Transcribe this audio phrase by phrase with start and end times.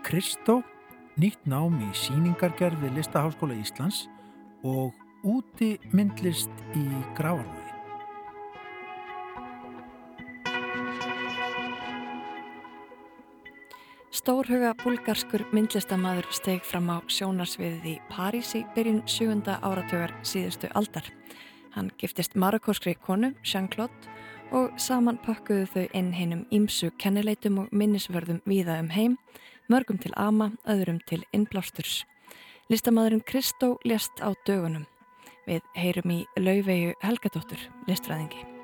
[0.00, 0.62] Kristó,
[1.20, 4.06] nýtt nám í síningargerð við Listaháskóla Íslands
[4.64, 7.68] og úti myndlist í Gravarvogi.
[14.16, 19.44] Stórhuga bulgarskur myndlistamæður steg fram á sjónarsviðið í Parísi byrjun 7.
[19.60, 21.19] áratögar síðustu aldar.
[21.74, 23.94] Hann giftist marakóskri konu, Jean-Claude,
[24.50, 29.18] og saman pakkuðu þau inn heinum ímsu kennileitum og minnisvörðum víða um heim,
[29.70, 32.04] mörgum til ama, öðrum til innblásturs.
[32.70, 34.86] Listamæðurinn Kristó lést á dögunum.
[35.46, 38.59] Við heyrum í lauvegu Helgadóttur, listfræðingi.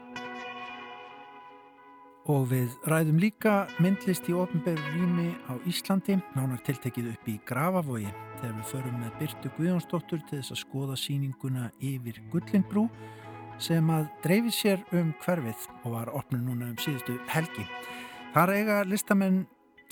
[2.27, 8.09] Og við ræðum líka myndlist í ofnbæru rými á Íslandi, nánar tiltekið upp í Grafavogi,
[8.41, 12.89] þegar við förum með Byrtu Guðjónsdóttur til þess að skoða síninguna yfir Gullinbrú
[13.62, 17.69] sem að dreifir sér um hverfið og var opnum núna um síðustu helgi.
[18.34, 19.45] Þar eiga listamenn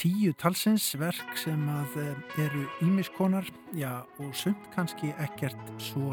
[0.03, 3.47] tíu talsins verk sem að eh, eru ímiskonar,
[3.79, 6.11] já og sumt kannski ekkert svo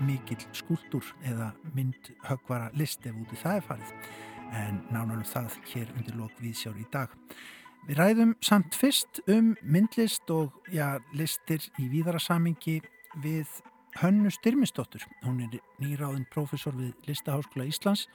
[0.00, 3.94] mikill skúldur eða myndhöggvara list ef úti það er farið
[4.54, 7.12] en nánarum það hér undir lok viðsjár í dag.
[7.88, 12.80] Við ræðum samt fyrst um myndlist og já, listir í víðarasamingi
[13.22, 13.48] við
[13.98, 15.06] Hönnu Styrmisdóttur.
[15.24, 18.06] Hún er nýráðin profesor við Listaháskóla Íslands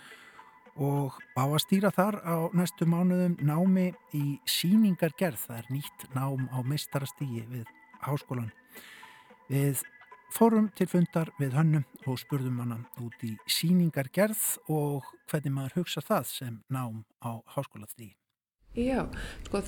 [0.79, 5.41] og á að stýra þar á næstu mánuðum námi í síningargerð.
[5.47, 7.65] Það er nýtt nám á meistarastígi við
[8.05, 8.51] háskólan.
[9.49, 9.83] Við
[10.33, 14.41] Fórum til fundar við hönnum og spurðum hana út í síningargerð
[14.73, 18.07] og hvernig maður hugsa það sem nám á háskólaþví.
[18.73, 19.03] Já,
[19.45, 19.61] sko,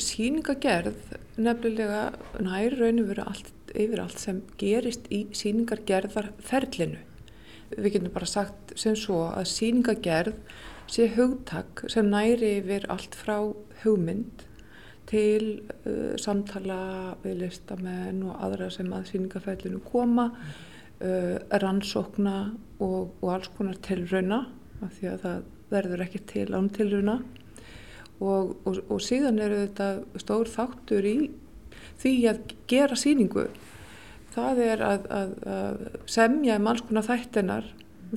[0.00, 0.96] síningargerð
[1.36, 2.06] nefnilega
[2.40, 7.02] nær raun og veru allt, yfir allt sem gerist í síningargerðarferlinu.
[7.76, 10.40] Við getum bara sagt sem svo að síningargerð
[10.88, 13.36] sé hugtak sem næri yfir allt frá
[13.84, 14.48] hugmynd
[15.10, 15.44] til
[15.84, 22.36] uh, samtala við listamenn og aðra sem að síningafællinu koma, uh, rannsókna
[22.78, 24.44] og, og alls konar tilrauna
[24.80, 27.18] af því að það verður ekki til án tilrauna.
[28.20, 31.16] Og, og, og síðan eru þetta stór þáttur í
[32.00, 33.46] því að gera síningu.
[34.34, 35.78] Það er að, að, að
[36.10, 37.70] semja um alls konar þættinar,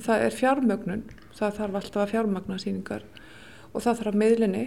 [0.04, 3.06] það er fjármögnun, það þarf alltaf að fjármagna síningar
[3.72, 4.64] og það þarf að meðlinni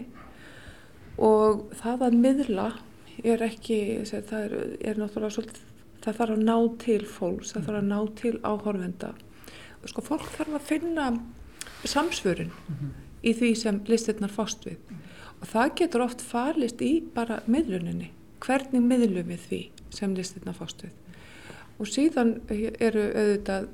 [1.17, 2.67] og það að miðla
[3.25, 4.53] er ekki, það er,
[4.85, 5.63] er náttúrulega svolítið,
[6.03, 9.13] það þarf að ná til fólks, það þarf að ná til áhorfenda
[9.81, 11.07] og sko fólk þarf að finna
[11.87, 12.93] samsvörun mm -hmm.
[13.23, 15.41] í því sem listirnar fást við mm -hmm.
[15.41, 20.83] og það getur oft farlist í bara miðluninni, hvernig miðlum við því sem listirnar fást
[20.83, 20.91] við
[21.79, 22.41] og síðan
[22.79, 23.67] eru auðvitað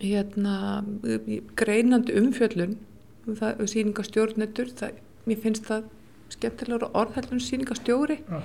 [0.00, 0.84] hérna
[1.56, 2.78] greinandi umfjöllun
[3.26, 5.84] það, síningarstjórnetur, það, mér finnst það
[6.40, 8.40] skemmtilegur orðhællun síningastjóri ja.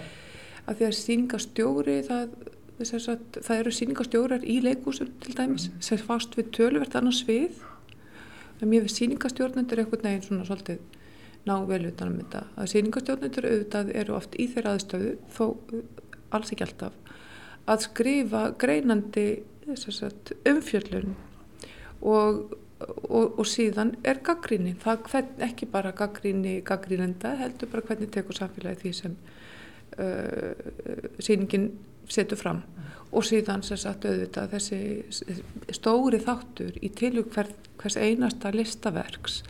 [0.66, 2.36] af því að síningastjóri það,
[2.92, 5.82] sagt, það eru síningastjórar í leikúsum til dæmis mm.
[5.88, 7.64] sem fast við töluvert annars við
[8.62, 10.84] en mér finnst síningastjórnendur eitthvað neginn svona svolítið
[11.46, 15.46] ná vel utanum þetta að síningastjórnendur auðvitað eru oft í þeirra aðstöðu þó
[16.36, 17.02] alls ekki alltaf
[17.70, 19.28] að skrifa greinandi
[19.76, 21.16] sagt, umfjöllun
[22.06, 28.12] og og, og síðan er gaggríni það hvern, ekki bara gaggríni gaggrínenda heldur bara hvernig
[28.14, 29.18] tekur samfélagi því sem
[30.00, 30.54] uh,
[31.20, 31.70] síningin
[32.12, 32.64] setur fram
[33.16, 34.80] og síðan sem sagt auðvitað þessi
[35.74, 37.50] stóri þáttur í tilug hver,
[37.82, 39.42] hvers einasta listaverks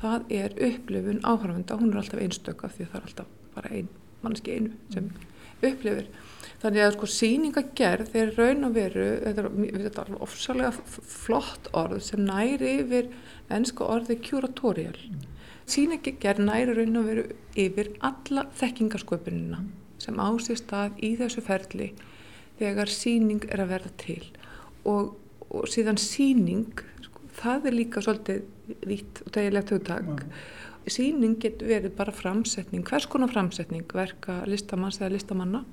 [0.00, 3.88] það er upplifun áhörfunda, hún er alltaf einstöka því það er alltaf bara ein
[4.24, 5.30] mannski einu sem mm.
[6.64, 12.78] Þannig að sko síningagerð er raun og veru, þetta er ofsalega flott orð sem næri
[12.78, 13.10] yfir
[13.52, 14.96] ennska orði curatorial.
[14.96, 15.26] Mm.
[15.68, 17.24] Síningagerð næri raun og veru
[17.60, 19.60] yfir alla þekkingarsköpunina
[20.00, 21.90] sem ásist að í þessu ferli
[22.58, 24.22] þegar síning er að verða til.
[24.88, 25.14] Og,
[25.50, 26.70] og síðan síning,
[27.04, 30.24] sko, það er líka svolítið vitt og degilegt hugtak.
[30.88, 35.64] Síning getur verið bara framsetning, hvers konar framsetning, verka listamanns eða listamanna.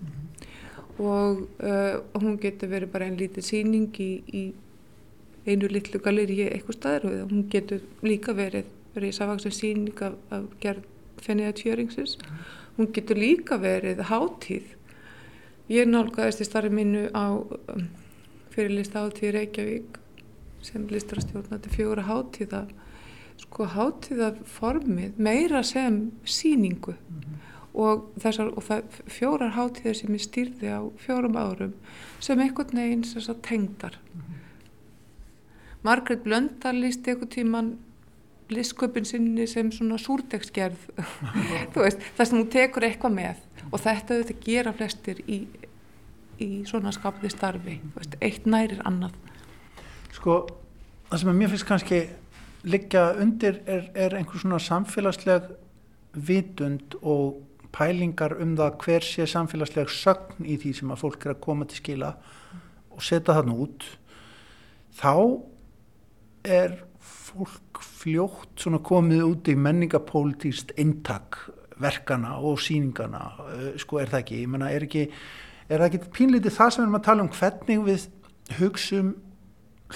[0.98, 4.44] Mm og uh, hún getur verið bara einn lítið síning í, í
[5.48, 8.68] einu litlu galeri eitthvað staðar og hún getur líka verið
[9.00, 10.86] risavaksum síning af, af gerð
[11.22, 12.18] fenniða tjöringsins
[12.78, 14.76] hún getur líka verið hátíð.
[15.72, 17.88] Ég nálgæðist í starfi mínu á um,
[18.52, 20.00] fyrirlista hátíð Reykjavík
[20.62, 22.66] sem listarastjórnati fjóra hátíða
[23.42, 30.26] sko hátíða formið meira sem síningu mm -hmm og þessar og fjórar hátíðir sem ég
[30.26, 31.74] stýrði á fjórum árum
[32.20, 34.00] sem einhvern veginn sem tengdar.
[34.14, 34.42] Mm -hmm.
[35.82, 37.78] Margret Blöndal líst eitthvað tíman
[38.52, 40.78] listsköpun sinni sem svona súrdegsgerð.
[41.74, 43.36] Þar sem þú tekur eitthvað með
[43.72, 45.40] og þetta auðvitað gera flestir í,
[46.40, 47.78] í svona skapði starfi.
[47.96, 49.16] Veist, eitt nærir annað.
[50.12, 50.42] Sko,
[51.10, 52.02] það sem að mér finnst kannski
[52.68, 55.48] liggja undir er, er einhvers svona samfélagsleg
[56.28, 57.40] vitund og
[57.76, 61.68] pælingar um það hver sé samfélagsleg sögn í því sem að fólk er að koma
[61.70, 62.14] til skila
[62.92, 63.88] og setja það nút
[65.00, 65.14] þá
[66.60, 71.40] er fólk fljótt komið út í menningapólitíst eintak
[71.82, 73.24] verkana og síningana
[73.56, 75.06] eh, sko er það ekki, ég menna er ekki
[75.72, 78.08] er það ekki pínlítið það sem við erum að tala um hvernig við
[78.60, 79.14] hugsum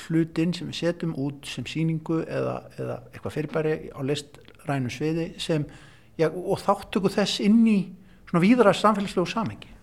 [0.06, 5.68] hlutin sem við setjum út sem síningu eða, eða eitthvað fyrirbæri á listrænu sviði sem,
[6.20, 7.80] já, og þáttöku þess inn í
[8.30, 9.76] svona víðara samfélagslegu samengi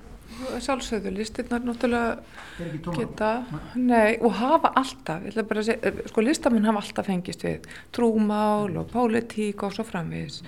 [0.62, 3.30] Sjálfsögðu, listirnar náttúrulega geta,
[3.78, 7.44] nei, og hafa alltaf, ég ætla bara að segja, eh, sko listamenn hafa alltaf fengist
[7.46, 10.42] við trúmál og pólitík og svo framvegis.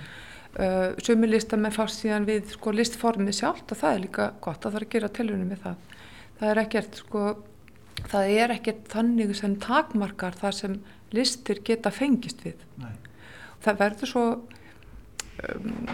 [0.55, 4.71] Uh, Sumi listamenn fást síðan við sko listformið sjálft og það er líka gott að
[4.71, 5.81] það er að gera tilunum með það.
[6.39, 7.23] Það er ekkert sko,
[8.13, 10.77] það er ekkert þannig sem takmarkar þar sem
[11.15, 12.63] listir geta fengist við.
[12.79, 12.93] Nei.
[13.65, 14.25] Það verður svo,
[15.53, 15.87] um,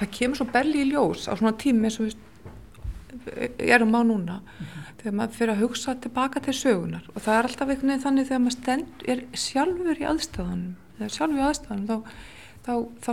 [0.00, 4.36] það kemur svo belli í ljós á svona tími eins og við erum á núna
[4.40, 4.84] mm -hmm.
[4.98, 8.28] þegar maður fyrir að hugsa tilbaka til sögunar og það er alltaf einhvern veginn þannig
[8.28, 11.98] þegar maður stend, er sjálfur í aðstæðanum eða sjálfur í aðstæðanum þá,
[12.64, 13.12] þá, þá,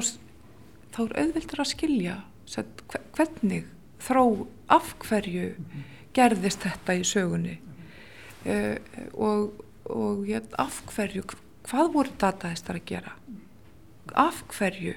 [0.92, 2.16] þá er auðvildur að skilja
[2.46, 2.68] set,
[3.14, 3.66] hvernig
[4.00, 5.84] þró af hverju mm -hmm.
[6.14, 7.72] gerðist þetta í sögunni mm
[8.46, 8.54] -hmm.
[8.54, 8.78] uh,
[9.14, 11.24] og, og ja, af hverju
[11.66, 13.12] hvað voru dataðistar að gera
[14.14, 14.94] af hverju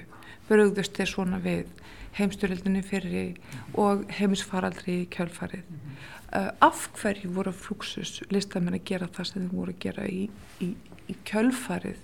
[0.49, 1.69] bröðust þeir svona við
[2.17, 3.37] heimstyrjöldinni fyrir
[3.77, 5.63] og heimisfaraldri í kjálfarið.
[5.69, 5.97] -hmm.
[6.35, 10.29] uh, af hverju voru fluxus listamenn að gera það sem þeim voru að gera í,
[10.61, 10.75] í,
[11.07, 11.99] í kjálfarið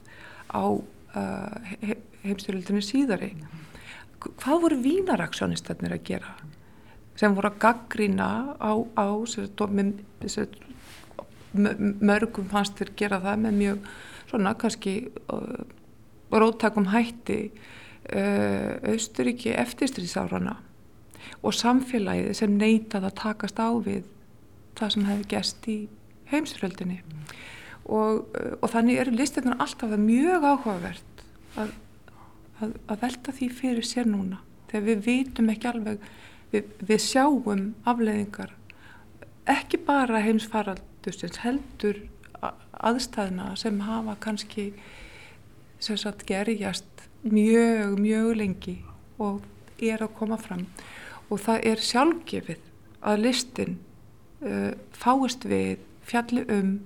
[0.53, 3.35] á uh, he, heimstyrjöldinni síðari?
[4.19, 6.35] Hvað voru vínaraksjónistannir að gera?
[7.15, 9.07] Sem voru að gaggrina á, á
[12.01, 13.89] mörgum fannst þér gera það með mjög
[14.29, 14.95] svona kannski
[15.31, 15.63] uh,
[16.31, 17.51] róttakum hætti
[18.05, 20.59] Austuríki eftirstríðsárana
[21.45, 24.03] og samfélagið sem neytað að takast á við
[24.77, 25.77] það sem hefði gæst í
[26.31, 27.23] heimsfjöldinni mm.
[27.85, 31.23] og, eh, og þannig eru listirna alltaf mjög áhugavert
[31.61, 31.73] að,
[32.61, 34.41] að, að velta því fyrir sér núna
[34.71, 36.09] þegar við vitum ekki alveg
[36.53, 38.55] við, við sjáum afleðingar
[39.49, 42.01] ekki bara heimsfaraldustins heldur
[42.85, 44.71] aðstæðna sem hafa kannski
[45.79, 46.94] sem sagt gerjast
[47.31, 48.75] mjög, mjög lengi
[49.21, 49.41] og
[49.81, 50.65] er að koma fram.
[51.29, 52.61] Og það er sjálfgefið
[53.05, 53.77] að listin
[54.45, 56.77] uh, fáist við fjalli um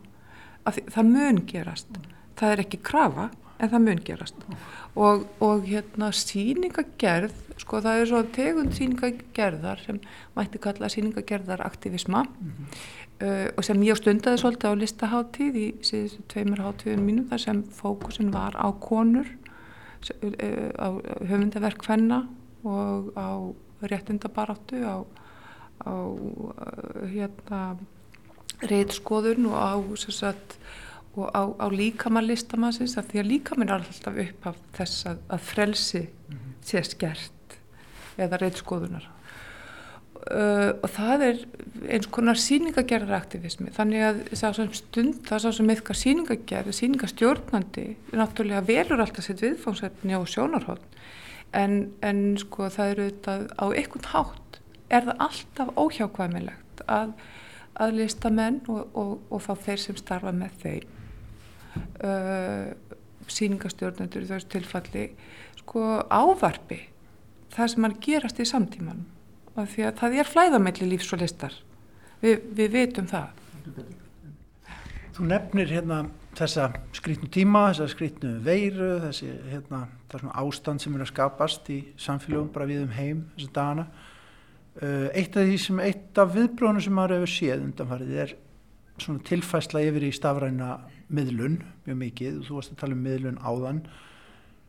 [0.68, 2.00] að það mun gerast.
[2.39, 4.47] Það er ekki krafa en það mun gerast.
[4.95, 10.00] Og, og hérna síningagerð sko það er svo tegund síningagerðar sem
[10.38, 12.80] mætti kalla síningagerðaraktivisma mm -hmm.
[13.25, 17.63] uh, og sem ég stundaði svolítið á listaháttíð í síðustu tveimur háttíðun mínum þar sem
[17.63, 19.27] fókusin var á konur
[20.80, 20.88] á
[21.30, 22.24] höfundaverk hvenna
[22.63, 23.30] og á
[23.81, 24.98] réttindabaráttu á,
[25.84, 25.96] á
[27.07, 27.62] hérna
[28.62, 30.57] reytskoðun og á, sagt,
[31.16, 35.45] og á, á líkamanlistamannsins að því að líkaminn er alltaf upp af þess að, að
[35.52, 36.54] frelsi mm -hmm.
[36.64, 37.59] sé skert
[38.18, 39.07] eða reytskoðunar
[40.19, 41.38] Uh, og það er
[41.95, 49.23] eins konar síningagerðaraktivismi þannig að það stund það sem eitthvað síningagerð síningastjórnandi náttúrulega velur alltaf
[49.23, 50.97] sitt viðfóngsefni á sjónarhótt
[51.56, 54.59] en, en sko það eru þetta á einhvern hátt
[54.92, 57.14] er það alltaf óhjákvæmilegt að,
[57.80, 60.90] að listamenn og, og, og þá þeir sem starfa með þeim
[62.04, 62.97] uh,
[63.31, 65.06] síningastjórnandur í þessu tilfalli
[65.61, 66.81] sko ávarfi
[67.56, 69.07] það sem mann gerast í samtímanum
[69.61, 71.56] af því að það er flæðamelli lífs og listar.
[72.19, 73.44] Vi, við veitum það.
[75.16, 76.04] Þú nefnir hérna
[76.39, 79.85] þessa skrítnu tíma, þessa skrítnu veiru þessi hérna,
[80.39, 83.87] ástand sem er að skapast í samfélagum bara við um heim þessa dagana.
[84.80, 88.35] Uh, eitt af sem eitt af viðbrónu sem maður hefur séð undanfarið er
[88.99, 90.78] svona tilfæsla yfir í stafræna
[91.11, 93.81] miðlun, mjög mikið, þú varst að tala um miðlun áðan.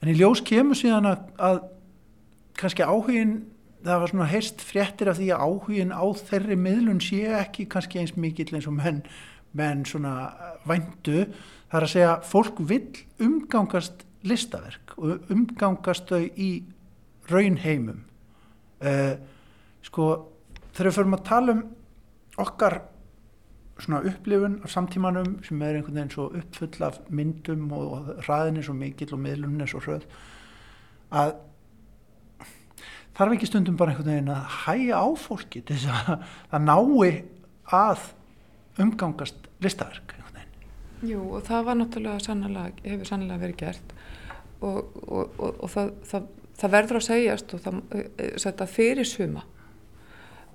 [0.01, 1.61] En í ljós kemur síðan að, að
[2.61, 3.35] kannski áhugin
[3.85, 8.03] það var svona heist fréttir af því að áhugin á þeirri miðlun sé ekki kannski
[8.03, 9.03] eins mikill eins og menn,
[9.57, 10.15] menn svona
[10.69, 11.25] vændu,
[11.71, 16.51] það er að segja fólk vill umgangast listaverk og umgangast þau í
[17.31, 18.05] raunheimum.
[18.81, 19.17] Uh,
[19.85, 20.07] sko
[20.73, 21.67] þegar við förum að tala um
[22.41, 22.81] okkar
[23.81, 28.61] svona upplifun af samtímanum sem er einhvern veginn svo uppfull af myndum og, og hraðin
[28.61, 30.05] er svo mikill og miðlun er svo hröð
[31.17, 31.33] að
[33.21, 36.25] þarf ekki stundum bara einhvern veginn að hæja á fólki til þess að
[36.55, 37.11] það nái
[37.81, 38.09] að
[38.81, 40.17] umgangast listaverk
[41.07, 43.95] Jú og það var náttúrulega sannlega, hefur sannlega verið gert.
[44.61, 46.27] Og, og, og, og það, það,
[46.61, 47.79] það verður að segjast og það
[48.45, 49.47] setja fyrir suma.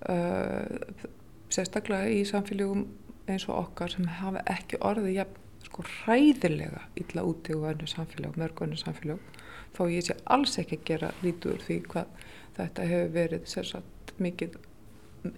[0.06, 1.08] Uh,
[1.50, 2.86] sérstaklega í samfélögum
[3.32, 5.26] eins og okkar sem hafa ekki orðið ja,
[5.66, 9.42] sko ræðilega illa úti og önnu samfélag, mörg önnu samfélag
[9.74, 14.58] þó ég sé alls ekki að gera lítur því hvað þetta hefur verið sérsagt mikið,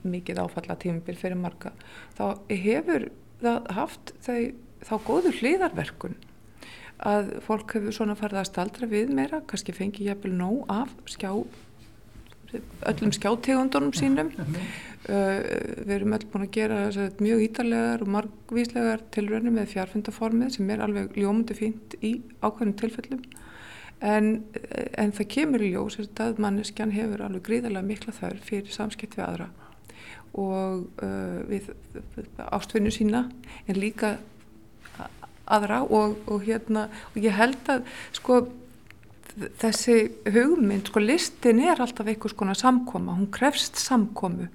[0.03, 1.73] mikið áfalla tímabil fyrir marga.
[2.17, 3.09] Þá hefur
[3.41, 4.41] það haft þau,
[4.87, 6.17] þá góður hliðarverkun
[7.07, 10.93] að fólk hefur svona farið að staldra við meira, kannski fengi ég eppil nóg af
[11.09, 11.31] skjá
[12.87, 14.31] öllum skjáttegundunum sínum.
[15.07, 15.39] Uh,
[15.87, 20.71] við erum öll búin að gera sagt, mjög ítarlegar og margvíslegar tilröðinu með fjárfundaformið sem
[20.73, 23.21] er alveg ljómundi fínt í ákveðnum tilfellum
[23.99, 24.43] en,
[24.97, 29.25] en það kemur í ljós að manneskjan hefur alveg gríðarlega mikla þörf fyrir samskipt við
[29.25, 29.49] aðra
[30.37, 31.71] og uh, við
[32.45, 33.25] ástfinnu sína
[33.65, 34.17] en líka
[35.47, 38.41] aðra og, og hérna og ég held að sko
[39.61, 39.97] þessi
[40.33, 44.47] hugmynd, sko listin er alltaf einhvers konar samkoma, hún krefst samkomu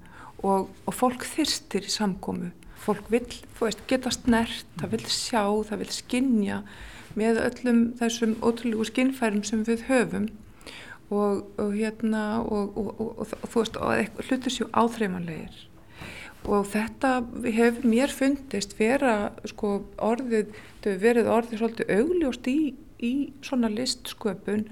[0.43, 2.51] og, og fólk þyrstir í samkomu.
[2.83, 3.23] Fólk vil,
[3.55, 6.57] þú veist, geta snert, það vil sjá, það vil skinja
[7.19, 10.29] með öllum þessum ótrúlegu skinnfærum sem við höfum.
[11.13, 13.77] Og, og hérna og, og þú veist,
[14.29, 15.67] hlutur séu áþreifanlegir.
[16.43, 17.11] Og þetta
[17.45, 22.57] hefur mér fundist vera sko orðið, þau verið orðið svolítið augljóst í
[23.03, 24.67] í svona listsköpun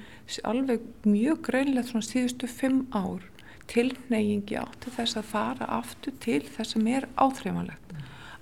[0.48, 3.26] alveg mjög greinlega svona síðustu fimm ár.
[3.72, 7.96] Tilneyingi átti þess að fara aftur til þess sem er áþreifanlegt.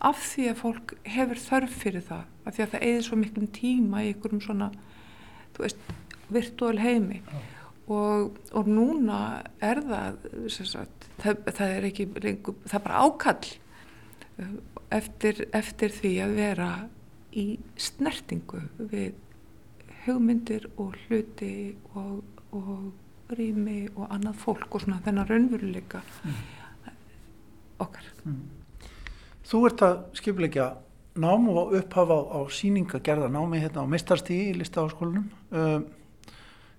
[0.05, 3.47] Af því að fólk hefur þörf fyrir það, af því að það eðir svo miklum
[3.55, 4.69] tíma í einhverjum svona
[5.55, 5.89] þú veist,
[6.29, 7.47] virtuál heimi mm.
[7.95, 9.21] og, og núna
[9.65, 10.19] er það,
[10.53, 13.51] sagt, það það er ekki, það er bara ákall
[14.39, 14.53] uh,
[14.99, 16.69] eftir, eftir því að vera
[17.35, 17.47] í
[17.79, 19.17] snertingu við
[20.05, 22.23] hugmyndir og hluti og,
[22.55, 26.39] og rými og annað fólk og svona þennan raunveruleika mm.
[27.85, 28.07] okkar.
[28.23, 28.58] Mm.
[29.49, 30.65] Þú ert að skipleika
[31.19, 35.25] nám og upphafa á, á síningagerða námi hérna á mistarstí í listaháskólanum.
[35.49, 35.87] Um,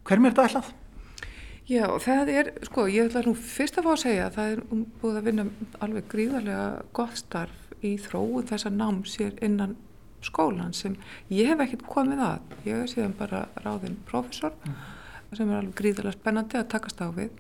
[0.06, 0.70] hver mér þetta ætlað?
[1.70, 4.62] Já, það er, sko, ég ætla nú fyrst að fá að segja að það er
[5.02, 5.44] búið að vinna
[5.82, 6.64] alveg gríðarlega
[6.98, 9.76] gott starf í þróu þessa nám sér innan
[10.22, 10.96] skólan sem
[11.32, 14.80] ég hef ekkert komið að ég hef síðan bara ráðinn profesor mm.
[15.38, 17.30] sem er alveg gríðilega spennandi að takast á við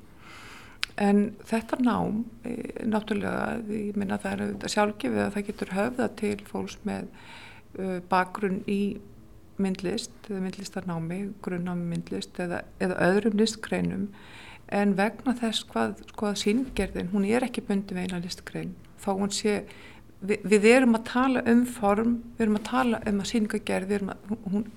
[1.00, 6.34] en þetta nám e, náttúrulega, ég minna það er sjálfgefið að það getur höfða til
[6.48, 7.08] fólks með
[7.78, 8.82] uh, bakgrunn í
[9.60, 14.08] myndlist eða myndlistarnámi, grunnnámi myndlist eða, eða öðrum listgreinum.
[14.70, 18.76] En vegna þess hvað, hvað síngerðin, hún er ekki bundi við eina listgrein.
[19.02, 19.56] Þá hún sé
[20.20, 23.96] við, við erum að tala um form, við erum að tala um að síningagerð,
[24.52, 24.68] hún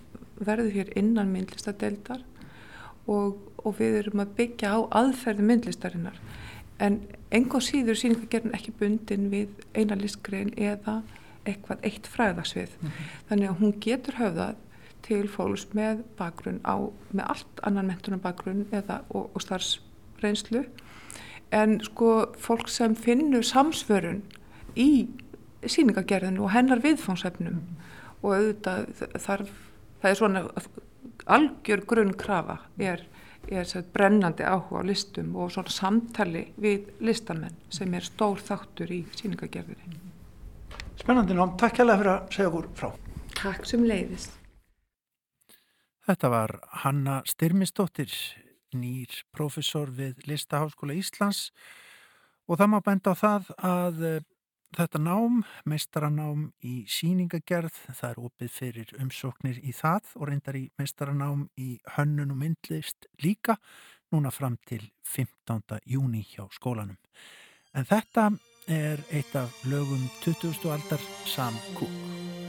[0.43, 2.23] verður hér innan myndlistadeildar.
[3.11, 6.19] Og, og við erum að byggja á aðferði myndlistarinnar
[6.83, 6.99] en
[7.31, 11.01] enga síður síningagerðin ekki bundin við eina listgrein eða
[11.47, 13.09] eitthvað eitt fræðasvið mm -hmm.
[13.29, 14.55] þannig að hún getur höfðað
[15.03, 16.75] til fólks með bakgrunn á,
[17.11, 20.63] með allt annan mentunar bakgrunn eða og, og starfsreynslu
[21.51, 24.23] en sko fólk sem finnur samsvörun
[24.75, 25.07] í
[25.65, 27.75] síningagerðinu og hennar viðfónsefnum mm.
[28.21, 28.87] og auðvitað
[29.19, 29.51] þarf,
[30.01, 30.43] það er svona
[31.25, 33.03] algjör grunn krafa er,
[33.51, 39.03] er brennandi áhuga á listum og svona samtali við listamenn sem er stór þáttur í
[39.17, 39.99] síningagerðinu.
[40.99, 42.89] Spennandi nám, takk hjálpa fyrir að segja okkur frá.
[43.33, 44.39] Takk sem leiðist.
[46.03, 48.11] Þetta var Hanna Styrmistóttir,
[48.75, 51.49] nýr profesor við Listaháskóla Íslands
[52.47, 54.01] og það má benda á það að
[54.73, 60.63] Þetta nám, meistaranám í síningagerð, það er opið fyrir umsóknir í það og reyndar í
[60.81, 63.59] meistaranám í hönnun og myndlist líka
[64.13, 65.77] núna fram til 15.
[65.85, 66.97] júni hjá skólanum.
[67.73, 68.31] En þetta
[68.65, 70.65] er eitt af lögum 20.
[70.73, 72.42] aldar Sam Cooke.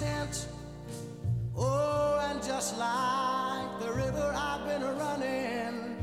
[0.00, 0.48] Tent.
[1.54, 5.96] Oh, and just like the river, I've been running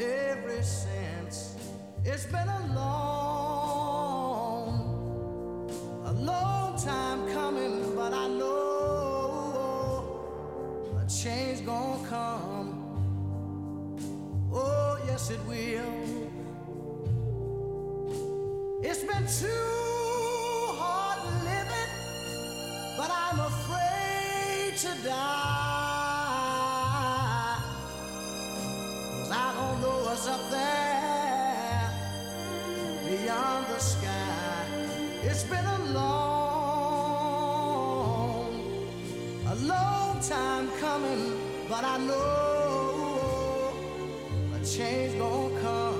[0.00, 1.54] ever since.
[2.04, 3.30] It's been a long
[6.06, 8.50] a long time coming, but I know
[11.00, 12.68] a change gonna come.
[14.52, 16.30] Oh, yes, it will.
[18.82, 19.79] It's been too
[23.00, 25.16] but I'm afraid to die.
[29.16, 31.82] Cause I don't know what's up there
[33.08, 34.66] beyond the sky.
[35.22, 36.90] It's been a long,
[39.54, 41.24] a long time coming,
[41.70, 43.72] but I know
[44.56, 45.99] a change gonna come.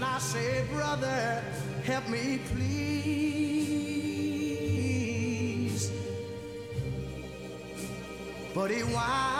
[0.00, 1.44] and I say, Brother,
[1.84, 3.10] help me please.
[8.54, 9.39] But he winds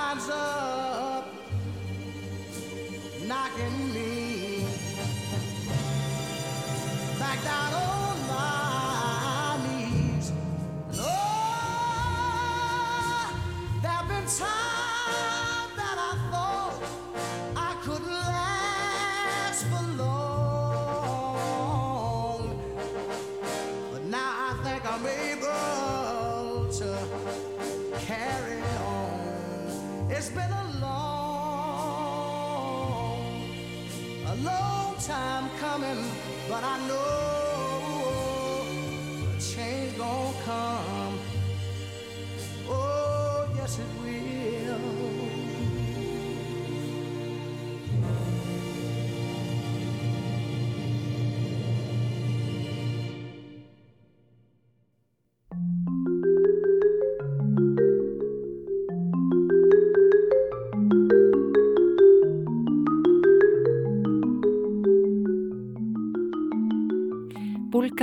[35.81, 36.05] coming,
[36.49, 37.20] but I know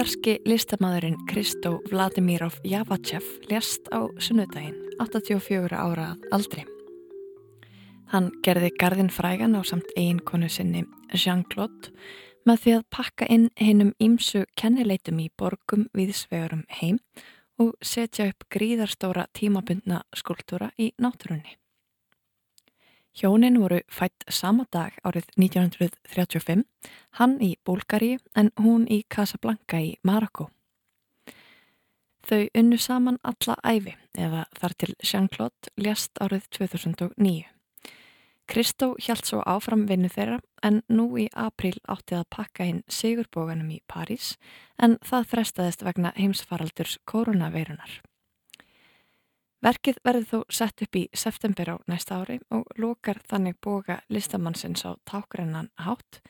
[0.07, 6.63] Búlgarski listamæðurinn Kristó Vladimirov Javachev lést á sunnudaginn, 84 ára aldri.
[8.07, 11.91] Hann gerði garðin frægan á samt eiginkonu sinni Jean-Claude
[12.47, 17.03] með því að pakka inn hinnum ímsu kennileitum í borgum viðsvegurum heim
[17.59, 21.59] og setja upp gríðarstóra tímabundna skúltúra í náttúrunni.
[23.17, 26.67] Hjónin voru fætt sama dag árið 1935,
[27.17, 30.51] hann í Búlgari en hún í Casablanca í Marokko.
[32.29, 37.47] Þau unnu saman alla æfi eða þar til Jean-Claude lést árið 2009.
[38.47, 43.71] Kristó hjælt svo áfram vinnu þeirra en nú í april átti að pakka inn sigurbóganum
[43.73, 44.35] í París
[44.77, 47.97] en það frestaðist vegna heimsfaraldurs koronaveirunar.
[49.65, 54.85] Verkið verður þó sett upp í september á næsta ári og lokar þannig boga listamannsins
[54.85, 56.21] á tákrennan hátt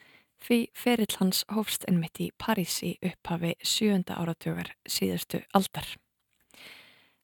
[0.43, 5.97] því ferill hans hófst ennmitt í París í upphafi sjönda áratögar síðustu aldar.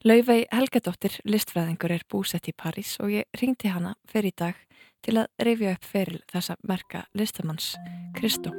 [0.03, 4.59] Laufey Helgadóttir listfræðingur er búsett í París og ég ringdi hana fyrir í dag
[5.03, 7.73] til að rifja upp feril þessa merka listamanns
[8.17, 8.51] Kristó.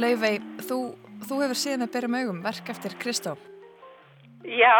[0.00, 0.76] Laufey, þú,
[1.28, 3.34] þú hefur síðan með byrjum augum verk eftir Kristó.
[4.48, 4.72] Já,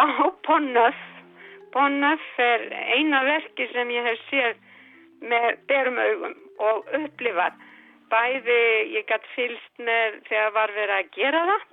[0.47, 1.01] Ponnöf.
[1.75, 2.63] Ponnöf er
[2.95, 4.63] eina verki sem ég hef séð
[5.21, 6.33] með berum augum
[6.65, 7.59] og upplifað.
[8.09, 8.57] Bæði
[8.95, 11.69] ég gætt fylst með þegar var verið að gera það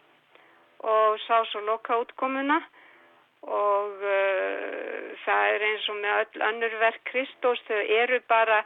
[0.93, 2.61] og sá svo loka útkomuna
[3.49, 8.61] og uh, það er eins og með öll önnur verk Kristós, þau eru bara,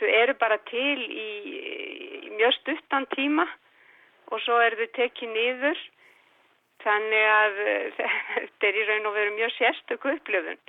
[0.00, 1.32] þau eru bara til í,
[2.26, 3.46] í mjög stuttan tíma
[4.30, 5.80] og svo er þau tekið nýður
[6.84, 7.62] þannig að
[8.34, 10.60] þetta er í raun og veru mjög sérstöku upplöfun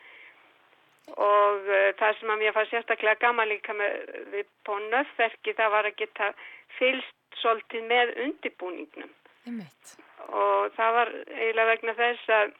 [1.11, 3.97] og uh, það sem að mér fannst sérstaklega gaman líka með
[4.33, 6.31] við på nöfverki það var að geta
[6.77, 9.13] fylst svolítið með undibúningnum
[9.47, 9.95] Einmitt.
[10.29, 12.53] og það var eiginlega vegna þess að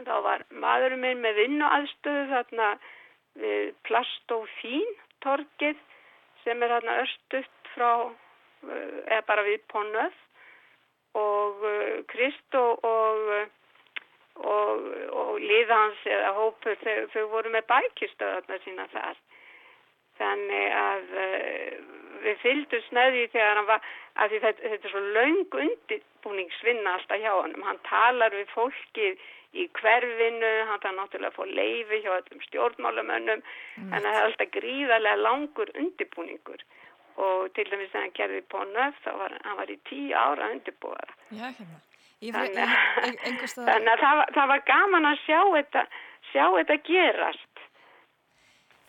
[0.00, 2.68] þá var maðurinn minn með vinnuaðstöðu þarna
[3.42, 4.92] við Plastófín
[5.24, 5.80] torkið
[6.42, 8.21] sem er þarna östuft frá eh,
[8.62, 10.20] eða bara við Pónöð
[11.18, 13.34] og eh, Kristó og
[14.40, 19.20] og, og liðans eða hópur þau, þau voru með bækistöðarna sína þar.
[20.20, 21.76] Þannig að uh,
[22.22, 23.86] við fylgdust með því þegar hann var
[24.22, 29.66] að þetta, þetta er svo laung undirbúningsvinna alltaf hjá hann hann talar við fólkið í
[29.76, 33.42] hverfinu, hann þarf náttúrulega fá leifi hjá öllum stjórnmálamönnum.
[33.76, 33.90] Mm.
[33.92, 36.64] en það er alltaf gríðarlega langur undirbúningur
[37.16, 40.52] og til dæmis þegar hann gerði på nöf þá var hann var í tíu ára
[40.54, 41.80] undirbúara Já, hérna
[42.22, 45.80] Þannig, þannig að það, það var gaman að sjá þetta,
[46.30, 47.52] sjá þetta gerast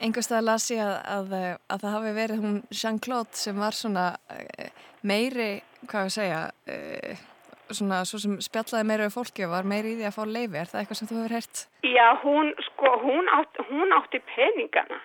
[0.03, 1.35] Engastað las ég að, að,
[1.71, 6.41] að það hafi verið hún Jean-Claude sem var svona uh, meiri, hvað ég segja,
[6.73, 7.21] uh,
[7.69, 10.59] svona svo sem spjallaði meira við fólki og var meiri í því að fá leifi.
[10.59, 11.63] Er það eitthvað sem þú hefur hert?
[11.87, 14.99] Já, hún, sko, hún, átt, hún átti peningana.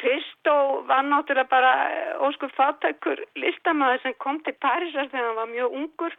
[0.00, 0.56] Kristó
[0.88, 1.72] var náttúrulega bara
[2.28, 6.12] óskur fátækur listamæður sem kom til Parísar þegar hann var mjög ungur.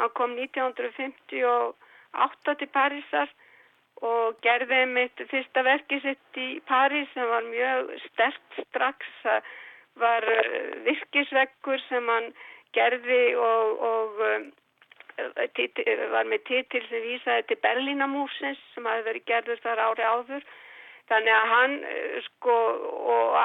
[0.00, 3.28] Hann kom 1958 til Parísar
[4.02, 9.52] og gerði mitt fyrsta verki sitt í París sem var mjög stert strax það
[10.02, 12.32] var eh, virkisveggur sem hann
[12.74, 14.46] gerði og, og um,
[15.56, 20.46] titi, var með titil sem vísaði til Berlínamúsins sem hafi verið gerður þar ári áður
[21.12, 22.58] þannig að hann eh, sko
[23.16, 23.36] og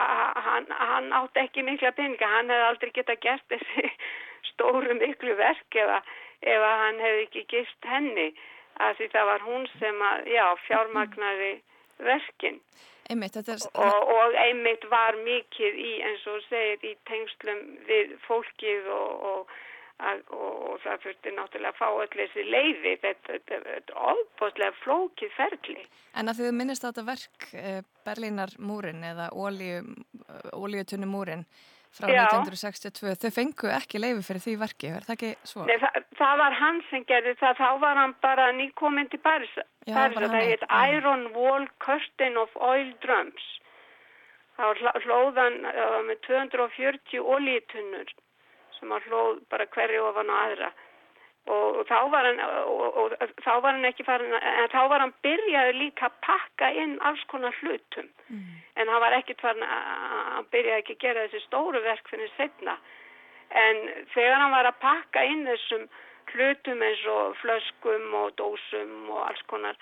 [0.47, 3.91] hann, hann átti ekki mikla peninga, hann hefði aldrei geta gert þessi
[4.51, 5.97] stóru miklu verk ef
[6.41, 8.31] ef hann hefði ekki gist henni
[8.77, 11.53] því það var hún sem að, já, fjármagnaði
[12.05, 12.59] verkin.
[13.09, 13.63] Einmitt, er...
[13.73, 19.55] og, og einmitt var mikið í, eins og segir, í tengslum við fólkið og, og,
[19.97, 25.85] og það fyrsti náttúrulega að fá öll þessi leiði, þetta er ofboslega flókið ferli.
[26.13, 31.47] En að þið minnist á þetta verk eh, Berlínar múrin eða ólíutunni múrin,
[31.97, 32.27] frá Já.
[32.29, 33.15] 1962.
[33.23, 35.65] Þau fengu ekki leiði fyrir því verki, er það ekki svo?
[35.65, 39.57] Nei, það, það var hann sem gerði það, þá var hann bara nýkominn til Paris.
[39.87, 43.49] Það heit Iron Wall Curtain of Oil Drums.
[44.57, 45.59] Var hlóðan
[46.05, 48.09] með 240 olítunnur
[48.79, 50.69] sem var hlóð bara hverju ofan á aðra.
[51.47, 54.99] Og, og þá var hann og, og, þá var hann ekki farin en þá var
[55.05, 58.09] hann byrjaði líka að pakka inn alls konar hlutum.
[58.27, 58.57] Mm.
[58.77, 59.85] en hann var ekkert farin að
[60.35, 62.75] hann byrjaði ekki að gera þessi stóru verk fyrir setna
[63.63, 63.79] en
[64.13, 65.87] þegar hann var að pakka inn þessum
[66.33, 69.77] hlutum eins og flöskum og dósum og alls konar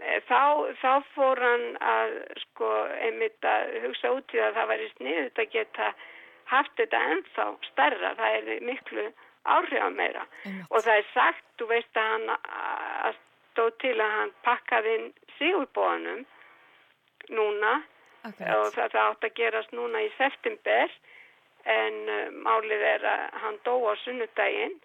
[0.00, 2.16] e, þá, þá fór hann að
[2.46, 2.70] sko
[3.04, 5.92] einmitt að hugsa út í það að það væri sniðut að geta
[6.50, 9.06] haft þetta ennþá stærra, það er miklu
[9.44, 10.66] áhrif meira Einmitt.
[10.70, 13.18] og það er sagt, þú veist að hann að
[13.54, 16.24] stóð til að hann pakkaði inn sígurbóðanum
[17.30, 17.74] núna
[18.24, 18.56] Akkurat.
[18.56, 20.96] og það, það átt að gerast núna í september
[21.64, 24.76] en uh, málið er að hann dó á sunnudaginn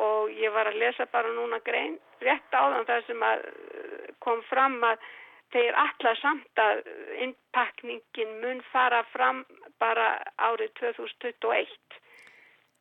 [0.00, 4.42] og ég var að lesa bara núna grein rétt áðan það sem að uh, kom
[4.48, 5.08] fram að
[5.54, 6.82] þeir allar samt að
[7.26, 9.44] innpakningin mun fara fram
[9.82, 12.00] bara árið 2021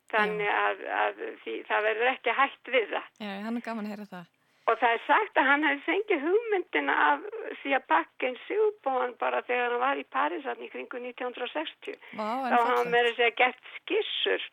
[0.10, 3.08] þannig að, að því, það verður ekki hægt við það.
[3.22, 4.28] Já, hann er gaman að heyra það.
[4.70, 7.22] Og það er sagt að hann hefði fengið hugmyndina af
[7.62, 11.98] því að pakka einn síðbóðan bara þegar hann var í Parísatni í kringu 1960.
[12.20, 14.46] Vá, Þá hafa hann verið segja gert skissur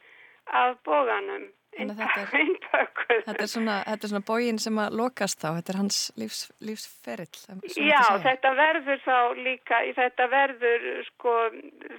[0.57, 3.21] af bóganum innpökkuð.
[3.27, 7.43] Þetta er svona, svona bógin sem að lokast þá, þetta er hans lífs, lífsferill.
[7.77, 11.37] Já, þetta verður þá líka, þetta verður sko,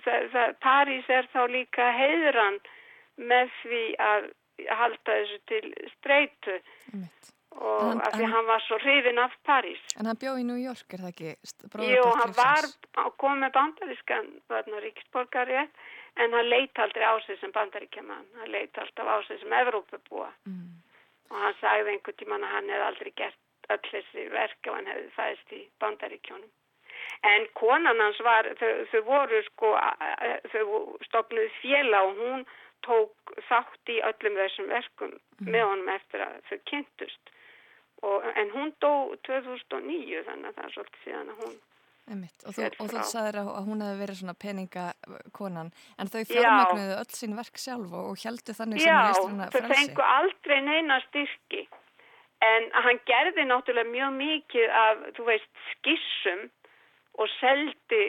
[0.06, 2.60] það, það, París er þá líka heiðran
[3.18, 4.30] með því að
[4.78, 5.64] halda þessu til
[5.98, 6.58] streitu
[7.58, 9.82] og hann, af því hann, hann var svo hrifin af París.
[9.98, 11.32] En hann bjóð í New York, er það ekki?
[11.90, 12.68] Jú, hann var
[13.22, 14.30] komið með bandarískan
[14.86, 15.64] ríksborgari
[16.24, 20.30] en hann leiti aldrei á sig sem bandaríkjaman hann leiti alltaf á sig sem Evrópabúa
[20.46, 20.70] mm.
[21.32, 24.92] og hann sagði einhvern tíman að hann hefði aldrei gert öll þessi verk og hann
[24.92, 26.54] hefði fæðist í bandaríkjónum.
[27.28, 29.74] En konan hans var, þau, þau voru sko,
[30.54, 30.66] þau
[31.08, 32.46] stopnuði fjela og hún
[32.86, 35.50] tók þátt í öllum þessum verkum mm.
[35.50, 37.34] með honum eftir að þau kynntust
[38.06, 38.92] og, en hún dó
[39.28, 41.58] 2009 þannig að það er svolítið síðan að hún
[42.08, 42.44] Einmitt.
[42.48, 45.72] og þú, þú sagðir að hún hefði verið svona peningakonan.
[46.00, 49.68] En þau fjármagnuðu öll sín verk sjálf og, og heldu þannig sem listruna frelsi Já,
[49.68, 51.64] þau fengu aldrei neina styrki.
[52.48, 56.46] En hann gerði náttúrulega mjög mikið af, þú veist, skissum
[57.18, 58.04] og seldi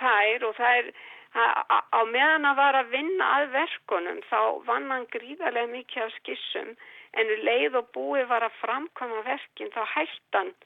[0.00, 0.90] þær og þær
[1.36, 6.72] á meðan að var að vinna að verkunum þá vann hann gríðarlega mikið af skissum.
[7.16, 10.56] En leið og búið var að framkoma verkin þá hættan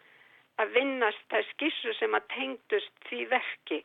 [0.60, 3.80] að vinnast það skissu sem að tengdust því verki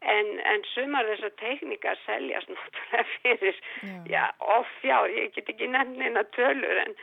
[0.00, 4.24] en, en sumar þessar tekníkar seljast náttúrulega fyrir já, já
[4.58, 6.96] offjár, ég get ekki nefnina tölur en,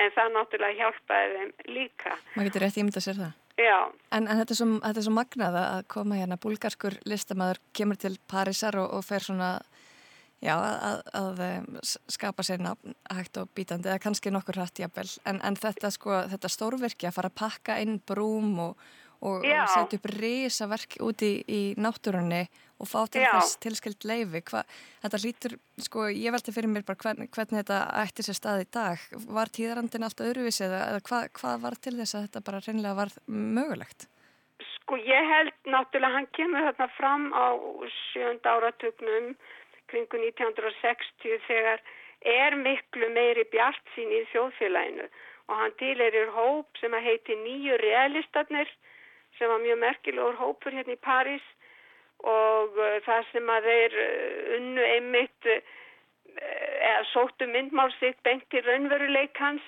[0.00, 2.18] en það náttúrulega hjálpaði þeim líka.
[2.34, 3.40] Maður getur rétt ímynda sér það.
[3.54, 3.76] Já.
[4.10, 8.00] En, en þetta, er svo, þetta er svo magnað að koma hérna, búlgarskur listamæður kemur
[8.02, 9.54] til Parísar og, og fer svona
[10.44, 11.38] Já, að, að
[12.12, 15.06] skapa sér nafn hægt og bítandi eða kannski nokkur hrætt jafnvel.
[15.30, 18.84] En, en þetta, sko, þetta stórverki að fara að pakka inn brúm og,
[19.24, 22.42] og, og setja upp risaverk úti í, í náttúrunni
[22.76, 24.64] og fá til þess tilskild leifi Hva,
[25.06, 28.70] þetta lítur, sko, ég veldi fyrir mér bara hvern, hvernig þetta ætti sér stað í
[28.76, 29.08] dag.
[29.40, 33.00] Var tíðarandin allt öðruvísi eða, eða hvað hva var til þess að þetta bara reynlega
[33.00, 34.10] var mögulegt?
[34.74, 37.46] Sko ég held náttúrulega hann kemur þarna fram á
[38.12, 39.32] sjönda áratugnum
[39.94, 41.82] kringu 1960 þegar
[42.24, 45.06] er miklu meiri bjart sín í þjóðfélaginu.
[45.48, 48.70] Og hann tileirir hóp sem að heiti nýju realistarnir
[49.38, 51.44] sem var mjög merkilegur hópur hérna í París.
[52.24, 55.72] Og uh, það sem að þeir uh, unnu einmitt uh,
[56.34, 59.64] eða sóttu myndmál sitt beint til raunveruleikans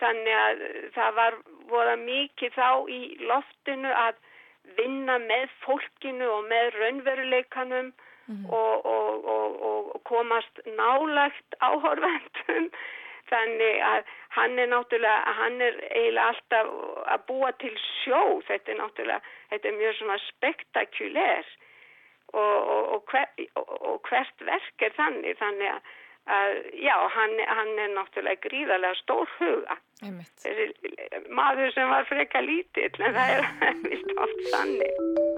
[0.00, 0.60] þannig að
[0.94, 4.20] það var voða mikið þá í loftinu að
[4.78, 7.90] vinna með fólkinu og með raunveruleikanum
[8.30, 8.46] mm.
[8.46, 9.60] og, og, og,
[9.94, 12.70] og komast nálagt áhorfendum
[13.30, 16.70] þannig að hann er náttúrulega, hann er eiginlega alltaf
[17.14, 21.50] að búa til sjó, þetta er náttúrulega, þetta er mjög svona spektakulær
[22.32, 23.26] og hver,
[24.06, 25.94] hvert verk er þannig, þannig að,
[26.30, 29.78] að já, hann, hann er náttúrulega gríðarlega stór huga.
[30.00, 30.70] Þessi
[31.34, 35.29] maður sem var freka lítill, en það er vist oft sannig.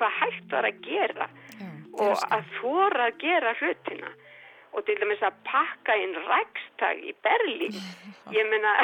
[0.00, 1.68] Hvað hægt var að gera Já,
[2.04, 4.14] og að þóra að gera hlutina.
[4.76, 7.78] Og til dæmis að pakka inn rækstag í Berlín.
[8.36, 8.74] Ég menna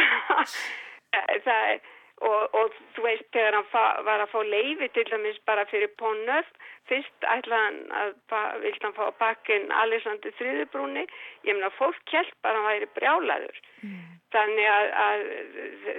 [1.46, 1.82] það
[2.22, 5.90] og, og þú veist þegar hann fa, var að fá leifi til dæmis bara fyrir
[6.00, 6.48] Ponnöf
[6.90, 11.98] fyrst ætlaði hann að vildi hann fá að pakka inn Alessandri Þriðubrúni ég menna fólk
[12.10, 13.62] kjelt bara hann væri brjálaður.
[13.82, 14.02] Mm.
[14.32, 15.24] þannig að, að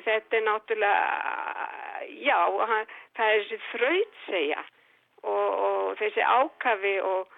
[0.06, 1.68] þetta er náttúrulega
[2.24, 2.40] já,
[2.72, 4.64] hann, það er þessi þrautsegja
[5.24, 7.38] og, og þessi ákafi og,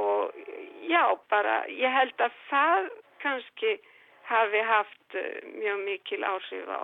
[0.00, 0.36] og
[0.88, 2.90] já, bara ég held að það
[3.24, 3.78] kannski
[4.28, 6.82] hafi haft eh, mjög mikil áhrif á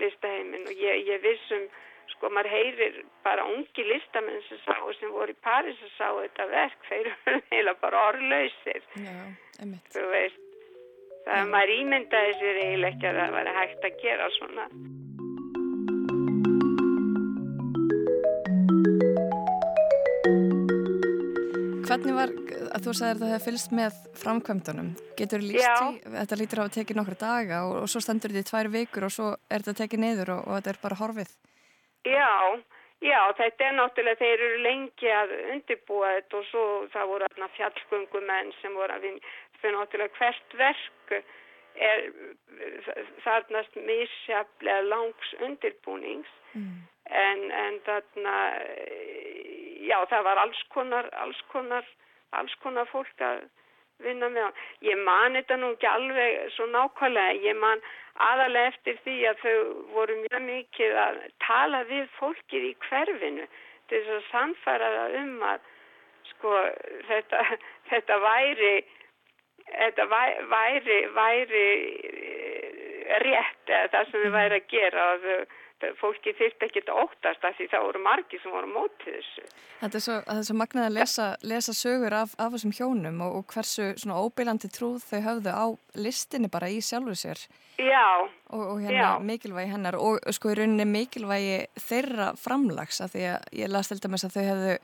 [0.00, 1.66] listaheimin og ég, ég vissum,
[2.14, 6.48] sko, maður heyrir bara ungi listamenn sem sáu sem voru í Paris og sáu þetta
[6.52, 8.88] verk þeir eru heila bara orðlausir.
[9.92, 10.40] Þú veist
[11.26, 14.68] það er maður ímyndaði sér eiginlega ekki að það var hægt að gera svona
[21.92, 22.30] Hvernig var,
[22.72, 24.86] að þú sagði að það hefði fylgst með framkvæmdunum,
[25.18, 28.46] getur líst í, þetta lítur á að tekið nokkru daga og, og svo stendur þetta
[28.46, 31.34] í tvær vikur og svo er þetta tekið niður og, og þetta er bara horfið?
[32.08, 32.30] Já,
[33.04, 37.50] já, þetta er náttúrulega, þeir eru lengi að undirbúa þetta og svo það voru aðna
[37.58, 41.16] fjallgöngumenn sem voru að vinna, fyrir náttúrulega hvert verk
[41.90, 42.08] er
[43.26, 46.72] þarnast misjaflega langs undirbúnings mm.
[47.12, 48.36] En, en þarna
[49.86, 51.88] já, það var alls konar, alls konar,
[52.38, 53.42] alls konar fólk að
[54.02, 54.62] vinna með hann.
[54.86, 57.82] Ég man þetta nú ekki alveg svo nákvæmlega, ég man
[58.30, 59.58] aðalega eftir því að þau
[59.96, 63.46] voru mjög mikið að tala við fólkið í hverfinu
[63.90, 65.70] til þess að samfara það um að
[66.32, 66.58] sko
[67.08, 67.42] þetta,
[67.90, 68.74] þetta væri,
[69.70, 71.66] þetta væri, væri
[73.22, 75.40] rétt eða það sem við væri að gera og þau
[76.00, 79.44] fólki þurfti ekki að óttast af því það voru margi sem voru mótið þessu.
[79.80, 80.16] Þetta er svo,
[80.48, 84.70] svo magnað að lesa, lesa sögur af, af þessum hjónum og, og hversu svona óbyrlandi
[84.72, 85.66] trúð þau höfðu á
[85.98, 87.46] listinni bara í sjálfu sér.
[87.82, 88.04] Já.
[88.52, 89.24] Og, og hérna já.
[89.30, 91.56] mikilvægi hennar og sko í rauninni mikilvægi
[91.88, 94.76] þeirra framlags af því að ég las til dæmis að þau hefðu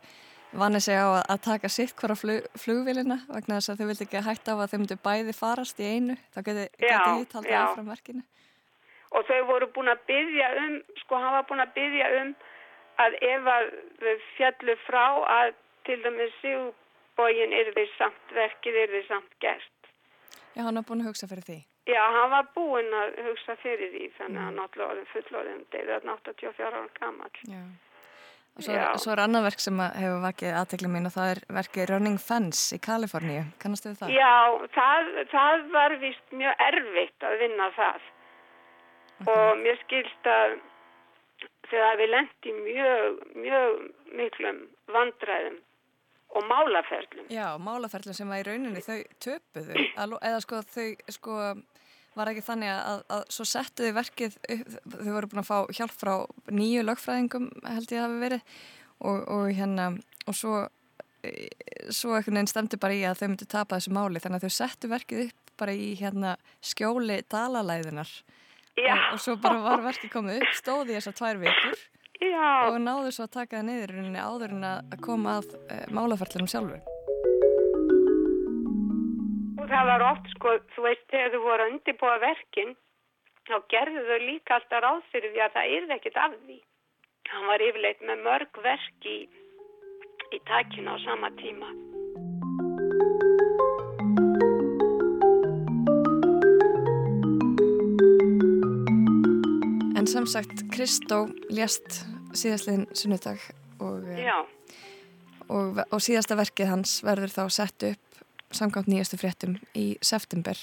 [0.59, 4.09] vanið sig á að, að taka sitt hvora flug, flugvilina vegna þess að þau vildi
[4.09, 6.19] ekki að hætta á að þau myndu bæði farast í einu.
[6.33, 8.25] Þá geti þið taldið áfram verkinu
[9.17, 12.35] og þau voru búin að byggja um, sko hann var búin að byggja um
[12.99, 13.73] að ef að
[14.37, 15.05] fjallu frá
[15.39, 15.57] að
[15.89, 19.91] til dæmis síðbógin er því samt verkið, er því samt gert.
[20.55, 21.59] Já, hann var búin að hugsa fyrir því.
[21.89, 26.67] Já, hann var búin að hugsa fyrir því, þannig að hann fullorðin, það er 84
[26.69, 27.31] ára gammal.
[27.49, 27.63] Já.
[28.59, 32.17] Svo, svo er annað verk sem hefur vakið aðtekli mín og það er verkið Running
[32.19, 33.45] Fence í Kaliforníu.
[33.63, 34.15] Kannastu við það?
[34.17, 34.39] Já,
[34.75, 38.09] það, það var vist mjög erfitt að vinna það
[39.27, 40.59] og mér skilst að
[41.69, 43.81] þegar við lendi mjög, mjög
[44.19, 44.61] miklum
[44.95, 45.59] vandræðum
[46.39, 47.27] og málaferlum.
[47.33, 51.37] Já, málaferlum sem var í rauninni þau töpuðu, eða sko þau sko
[52.19, 54.39] var ekki þannig að, að svo settuðu verkið,
[54.91, 56.15] þau voru búin að fá hjálp frá
[56.51, 58.57] nýju lögfræðingum held ég að hafi verið.
[58.99, 59.93] Og, og hérna
[60.27, 60.65] og svo
[61.23, 61.31] e,
[61.95, 64.23] svo einhvern veginn stemdi bara í að þau myndi tapa þessu máli.
[64.25, 68.11] Þannig að þau settu verkið upp bara í hérna skjóli dalalæðunar
[68.87, 71.81] og, og svo bara var verkið komið upp stóði þessar tvær vikur
[72.19, 72.69] Já.
[72.69, 76.51] og náðu svo að taka það niður rauninni áður en að koma að e, málaferðlunum
[76.51, 76.81] sjálfur.
[79.59, 82.75] Og það var oft sko, þú veist, þegar þú voru að undirbúa verkin,
[83.47, 86.59] þá gerðu þau líka alltaf ráð fyrir því að það yrði ekkit af því.
[87.29, 89.19] Hann var yfirleitt með mörg verk í,
[90.35, 91.71] í takina á sama tíma.
[100.09, 101.99] En sem sagt, Kristó lést
[102.33, 103.43] síðastliðin sunnudag
[103.85, 104.39] og, Já.
[105.53, 108.23] og, og síðasta verkið hans verður þá sett upp
[108.57, 110.57] samkvæmt nýjastu fréttum í september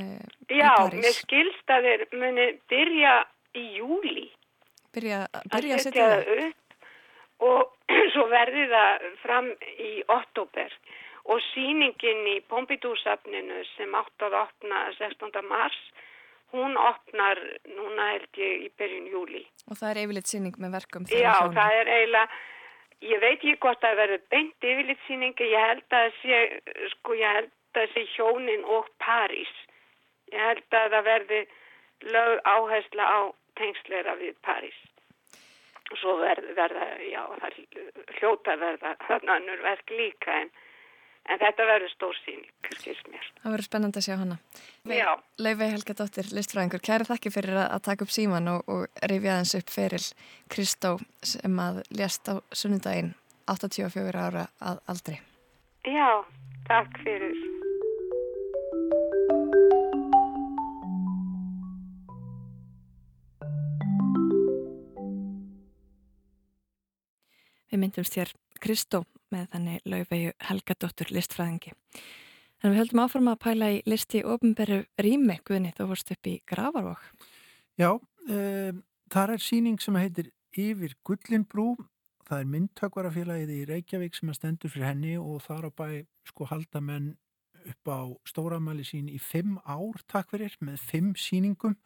[0.00, 3.12] eh, Já, í mér skilst að þeir muni byrja
[3.60, 4.24] í júli
[4.96, 6.48] Byrja, að byrja að setja setja það.
[6.48, 10.72] upp og svo verði það fram í oktober
[11.28, 15.36] og síningin í Pompidou-safninu sem átt að opna 16.
[15.52, 15.82] mars
[16.56, 19.42] hún opnar núna held ég í byrjun júli.
[19.70, 22.40] Og það er yfirleitt síning með verkum Já, það er eiginlega,
[23.10, 26.40] ég veit ekki hvort það verður beint yfirleitt síningi, ég held að sé,
[26.96, 29.54] sko ég held að sé hjónin og París.
[30.32, 31.40] Ég held að það verði
[32.16, 33.20] lög áhersla á
[33.60, 34.76] tengsleira við París.
[35.86, 37.60] Og svo verða, verða já, það
[38.18, 40.50] hljóta verða þarna annur verk líka en
[41.26, 43.24] En þetta verður stór síning, skilst mér.
[43.42, 44.36] Það verður spennand að sjá hana.
[44.86, 45.08] Já.
[45.42, 49.56] Laufey Helga Dóttir, listfræðingur, kæri þakki fyrir að taka upp síman og, og rifja aðeins
[49.58, 50.02] upp feril
[50.52, 50.92] Kristó
[51.26, 53.14] sem að lést á sunnundaginn
[53.50, 55.18] 84 ára að aldri.
[55.86, 56.22] Já,
[56.70, 57.36] takk fyrir.
[67.66, 68.30] Við myndumst hér
[68.62, 69.02] Kristó
[69.36, 71.74] með þannig Laufeyju Helgadóttur listfræðingi.
[72.64, 76.38] En við höldum áfram að pæla í listi ofinberu rými, Guðni, þú vorst upp í
[76.48, 77.04] Gravarvók.
[77.76, 78.80] Já, um,
[79.12, 81.74] þar er síning sem heitir Yfir Gullinbrú.
[82.26, 85.88] Það er myndtökvarafélagið í Reykjavík sem að stendur fyrir henni og þar á bæ
[86.26, 87.12] sko halda menn
[87.66, 91.76] upp á stóramæli sín í fimm ár takk fyrir með fimm síningum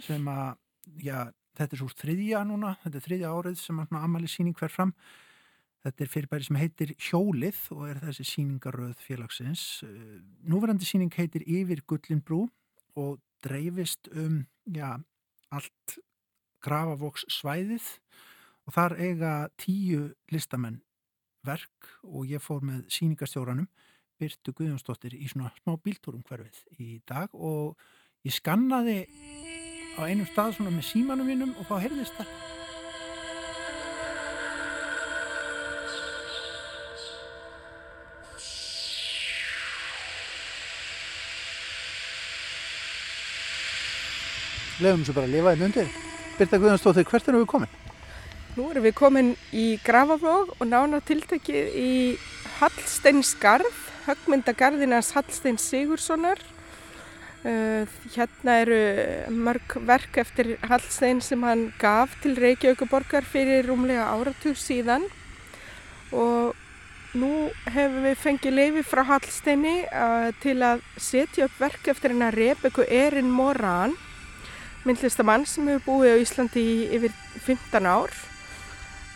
[0.00, 0.56] sem að,
[1.04, 1.18] já,
[1.56, 4.94] þetta er svo þriðja núna, þetta er þriðja árið sem að ammali síning hver fram
[5.84, 9.64] Þetta er fyrirbæri sem heitir Hjólið og er þessi síningaröð félagsins.
[10.48, 12.46] Núverandi síning heitir Yfir Gullinbrú
[12.96, 14.96] og dreifist um já,
[15.52, 15.98] allt
[16.64, 17.90] Grafavoks svæðið
[18.64, 20.80] og þar eiga tíu listamenn
[21.44, 23.68] verk og ég fór með síningarstjóranum
[24.16, 27.28] Byrtu Guðjónsdóttir í svona smá bíltúrum hverfið í dag.
[27.34, 27.76] Og
[28.24, 29.02] ég skannaði
[30.00, 32.63] á einum stað svona með símanum mínum og þá heyrðist það
[44.82, 45.90] Leðum svo bara að lifa einn undir.
[46.34, 47.74] Birta Guðanstóttir, hvert erum við komin?
[48.56, 51.92] Nú erum við komin í Grafaflóg og nána tiltekið í
[52.58, 53.76] Hallsteinsgarð,
[54.08, 56.42] högmyndagarðinans Hallstein Sigurssonar.
[57.44, 57.84] Uh,
[58.14, 58.78] hérna eru
[59.36, 65.04] mörg verk eftir Hallstein sem hann gaf til Reykjavíkuborgar fyrir rúmlega áratug síðan
[66.08, 66.56] og
[67.12, 72.34] nú hefum við fengið leifi frá Hallsteini uh, til að setja upp verk eftir hennar
[72.34, 73.92] Rebeku Erin Moran
[74.84, 77.14] myndlistamann sem hefur búið á Íslandi í yfir
[77.46, 78.12] 15 ár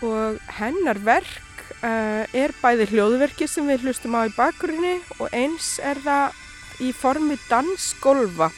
[0.05, 5.77] og hennar verk uh, er bæði hljóðverki sem við hlustum á í bakgrunni og eins
[5.85, 6.39] er það
[6.85, 8.51] í formi dansgolfa.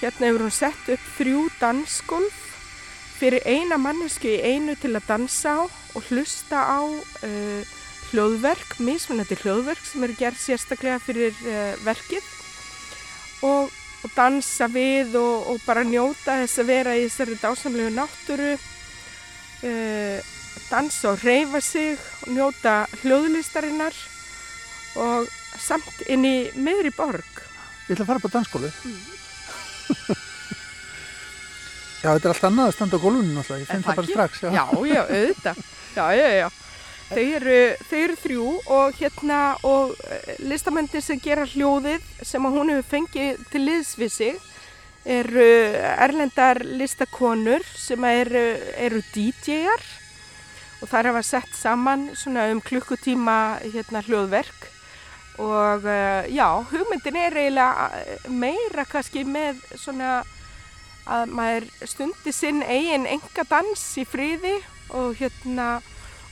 [0.00, 2.42] Hérna hefur hún sett upp þrjú dansgolf
[3.16, 7.74] fyrir eina mannesku í einu til að dansa á og hlusta á uh,
[8.12, 12.34] hljóðverk, mismunandi hljóðverk sem eru gerð sérstaklega fyrir uh, verkið
[13.46, 13.72] og
[14.04, 20.18] og dansa við og, og bara njóta þess að vera í þessari dásamlegu náttúru uh,
[20.70, 23.96] dansa og reyfa sig og njóta hljóðlistarinnar
[25.02, 25.28] og
[25.60, 27.42] samt inn í miðri borg.
[27.86, 29.02] Ég ætla að fara upp á dansskólu mm.
[32.02, 34.42] Já, þetta er allt annað að standa á gólunum náttúrulega, ég finn það bara strax
[34.42, 35.66] Já, já, já auðvitað.
[35.96, 36.48] Já, já, já
[37.06, 38.44] Þau eru, þau eru þrjú
[38.74, 39.92] og hérna og
[40.42, 44.40] listamöndir sem gera hljóðið sem að hún hefur fengið til liðs við sig
[45.06, 45.46] eru
[45.86, 48.44] erlendar listakonur sem eru,
[48.74, 49.84] eru DJ-ar
[50.82, 54.66] og þar hafa sett saman svona um klukkutíma hérna hljóðverk.
[55.38, 60.22] Og uh, já, hugmyndin er eiginlega eh, meira kannski með svona
[61.06, 64.56] að maður stundi sinn eigin enga dans í fríði
[64.96, 65.76] og hérna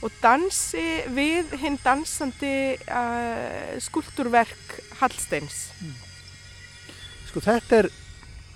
[0.05, 0.83] og dansi
[1.15, 2.53] við hinn dansandi
[2.85, 5.63] uh, skulturverk Hallsteins.
[7.31, 7.89] Sko þetta er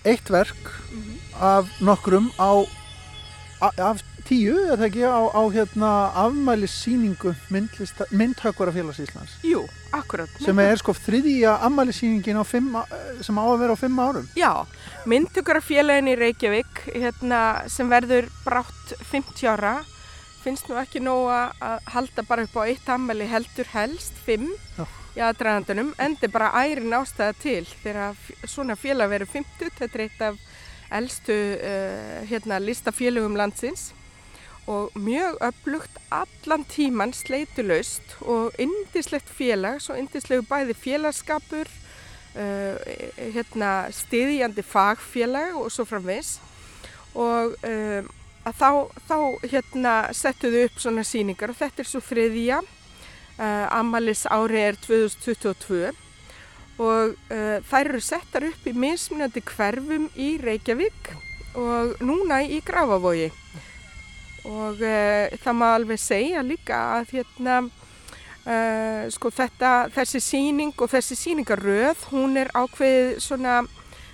[0.08, 0.70] eitt verk
[1.42, 2.52] af nokkrum á
[3.60, 5.90] af tíu, er það ekki, á, á hérna
[6.22, 7.34] afmælissýningu
[8.16, 10.32] myndhöggvarafélags Íslands Jú, akkurat.
[10.40, 14.64] sem er sko þriðja afmælissýningin á- sem á að vera á fimm árum Já,
[15.10, 19.74] myndtökarafélagin í Reykjavík hérna, sem verður brátt 50 ára
[20.50, 24.48] finnst nú ekki nóg að halda bara upp á eitt ammali heldur helst, 5
[24.80, 24.86] Já.
[25.14, 28.18] í aðdragandunum, endi bara ærin ástæða til þegar
[28.50, 30.42] svona félag verður 50, þetta er eitt af
[31.00, 33.92] elstu uh, hérna, listafélagum landsins
[34.70, 42.90] og mjög öflugt allan tíman sleitulaust og indislegt félag, svo indislegu bæði félagskapur uh,
[43.38, 46.40] hérna, stiðjandi fagfélag og svo framvis
[47.14, 48.16] og um,
[48.50, 48.70] að þá,
[49.08, 49.18] þá
[49.54, 52.60] hérna, settuðu upp svona síningar og þetta er svo þriðja.
[53.40, 55.94] Uh, Amalis ári er 2022
[56.80, 61.14] og uh, þær eru settar upp í mismunandi hverfum í Reykjavík
[61.60, 63.30] og núna í Grafavogi
[64.44, 67.62] og uh, það má alveg segja líka að hérna
[69.14, 73.60] sko þetta, þessi síning og þessi síningaröð, hún er ákveðið svona,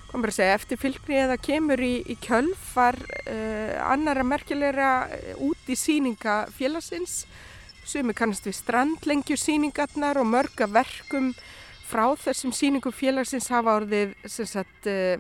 [0.07, 5.43] hvað maður að segja, eftir fylgni eða kemur í, í kjölfar uh, annara merkilegra uh,
[5.49, 7.23] út í síninga félagsins.
[7.85, 11.33] Sem er kannast við strandlengju síningarnar og mörga verkum
[11.85, 15.19] frá þessum síningum félagsins hafa orðið sem sagt uh,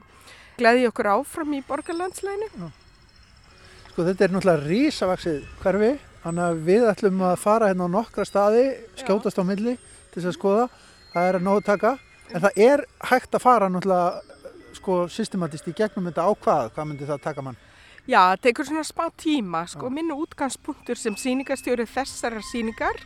[0.57, 2.71] gleði okkur áfram í borgarlandslæginu.
[3.91, 5.95] Sko þetta er náttúrulega rísavaksið hverfi.
[6.25, 8.63] Þannig að við ætlum að fara hérna á nokkra staði
[8.97, 9.75] skjótast á milli
[10.11, 10.63] til þess að skoða.
[11.13, 11.91] Það er að nógu taka.
[12.33, 14.34] En það er hægt að fara náttúrulega
[14.75, 17.57] sko systematist í gegnum þetta á hvað myndi það taka mann?
[18.05, 22.99] Já, það tekur svona spá tíma, sko, minnu útgangspunktur sem síningastjóri þessarar síningar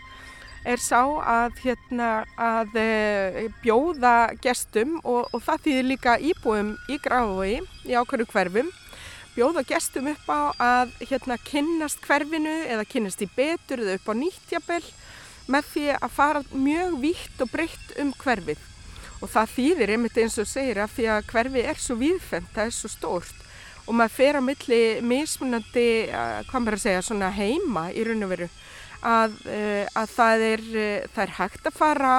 [0.67, 6.99] er sá að, hérna, að e, bjóða gestum og, og það þýðir líka íbúum í
[6.99, 8.73] Grafavogi í ákveðu hverfum,
[9.37, 14.13] bjóða gestum upp á að hérna, kynnast hverfinu eða kynnast í betur eða upp á
[14.19, 14.83] nýttjabel
[15.49, 18.68] með því að fara mjög vítt og breytt um hverfið.
[19.19, 22.69] Og það þýðir einmitt eins og segir að því að hverfi er svo víðfemt, það
[22.69, 23.45] er svo stórt
[23.89, 28.25] og maður fer á milli mismunandi, uh, hvað maður að segja, svona heima í raun
[28.27, 28.47] og veru
[28.99, 32.13] að, uh, að það, er, uh, það er hægt að fara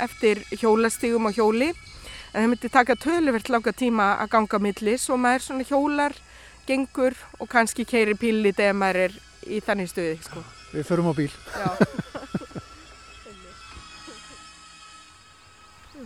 [0.00, 4.96] eftir hjólastígum og hjóli en það myndi taka töluvert langa tíma að ganga á milli
[5.00, 6.16] svo maður svona hjólar,
[6.64, 9.18] gengur og kannski keiri píli þegar maður er
[9.52, 10.16] í þannig stuði.
[10.24, 10.44] Sko.
[10.72, 11.28] Við förum á bíl.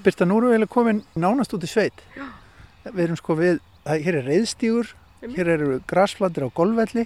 [0.06, 2.02] Birta, nú erum við komin nánast út í sveit.
[2.86, 5.34] Við erum sko við, það, hér er reyðstígur, Einmitt.
[5.34, 7.02] hér eru grasflandir á golfvelli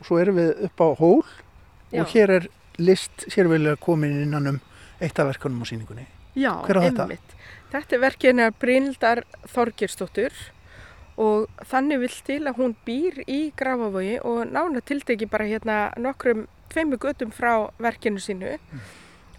[0.00, 1.22] og svo erum við upp á hól
[1.92, 2.00] Já.
[2.02, 2.48] og hér er
[2.82, 4.58] list, hér erum við komin innan um
[4.98, 6.08] eitt af verkunum á síningunni.
[6.34, 7.06] Já, á þetta?
[7.06, 7.38] einmitt.
[7.70, 9.22] Þetta er verkinu Brynildar
[9.54, 10.34] Þorgirsdóttur
[11.14, 16.48] og þannig vill til að hún býr í Grafavogi og nána tildegi bara hérna nokkrum
[16.74, 18.56] tveimu götum frá verkinu sínu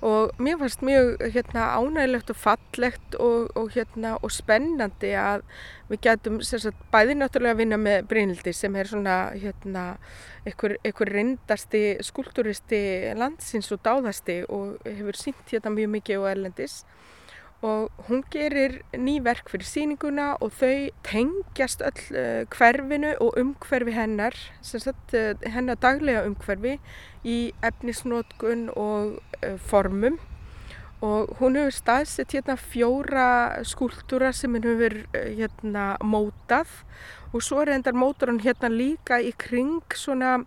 [0.05, 5.41] og mér fannst mjög hérna ánægilegt og fallegt og, og hérna og spennandi að
[5.89, 9.85] við getum sagt bæði náttúrulega að vinna með Brynildi sem er svona hérna
[10.45, 12.81] einhver reyndasti skúltúristi
[13.17, 16.83] landsins og dáðasti og hefur sínt hérna mjög mikið og erlendis
[17.65, 23.95] og hún gerir ný verk fyrir sýninguna og þau tengjast öll uh, hverfinu og umhverfi
[23.95, 26.75] hennar, sagt uh, hennar daglega umhverfi
[27.25, 30.19] í efnisnótkun og uh, formum.
[31.01, 33.27] Og hún hefur staðsett hérna fjóra
[33.65, 36.69] skúltúra sem hún hefur hérna mótað.
[37.33, 40.37] Og svo endar mótar hún hérna líka í kring svona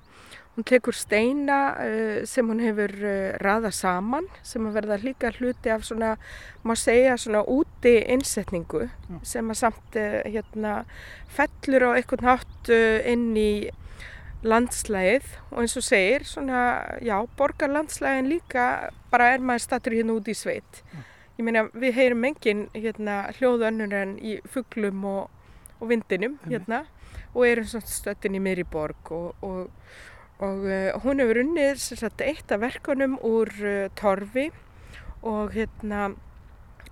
[0.59, 5.71] Hún tekur steina uh, sem hún hefur uh, raðað saman sem að verða líka hluti
[5.71, 6.17] af svona,
[6.67, 8.89] má segja svona úti innsetningu
[9.23, 10.81] sem að samt uh, hérna
[11.31, 12.73] fellur á einhvern hátt
[13.07, 13.53] inn í
[14.43, 16.65] landslægið og eins og segir svona,
[17.07, 20.83] já, borgar landslægin líka bara er maður statur hérna út í sveit.
[21.39, 25.25] Ég meina við heyrum engin hérna hljóðönnur en í fuglum og,
[25.79, 26.89] og vindinum hérna
[27.31, 29.69] og erum svona stöttin í miðri borg og, og
[30.39, 34.49] og uh, hún hefur unnið sagt, eitt af verkunum úr uh, torfi
[35.27, 36.13] og hérna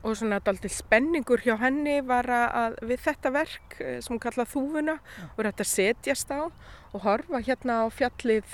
[0.06, 4.52] og svona daldið spenningur hjá henni var að við þetta verk eh, sem hún kallaði
[4.52, 4.94] þúfuna
[5.32, 8.52] og þetta setjast á og horfa hérna á fjallið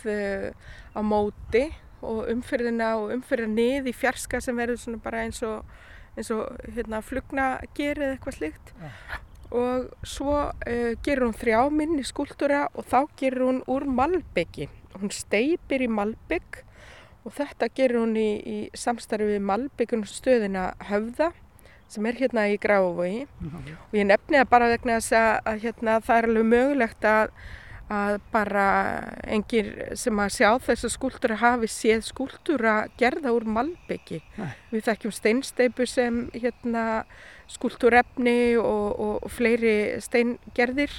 [0.97, 1.66] á móti
[2.03, 5.62] og umfyrðina og umfyrða nið í fjarska sem verður svona bara eins og,
[6.16, 8.90] eins og hérna flugna gerið eitthvað slikt Já.
[9.62, 14.68] og svo uh, gerur hún þrjá minni skúltúra og þá gerur hún úr malbyggi.
[14.99, 16.62] Hún steipir í malbygg
[17.22, 21.30] og þetta gerur hún í, í samstarfi við malbyggun stöðina Höfða
[21.93, 25.99] sem er hérna í Grávogi og ég nefni það bara vegna þess að, að hérna,
[26.07, 27.34] það er alveg mögulegt að,
[27.93, 28.66] að bara
[29.36, 29.70] engir
[30.01, 34.22] sem að sjá þess að skúltúra hafi séð skúltúra gerða úr malbyggi.
[34.38, 34.51] Nei.
[34.72, 36.86] Við þekkjum steinsteipu sem hérna
[37.53, 40.97] skúltúrefni og, og, og fleiri steingerðir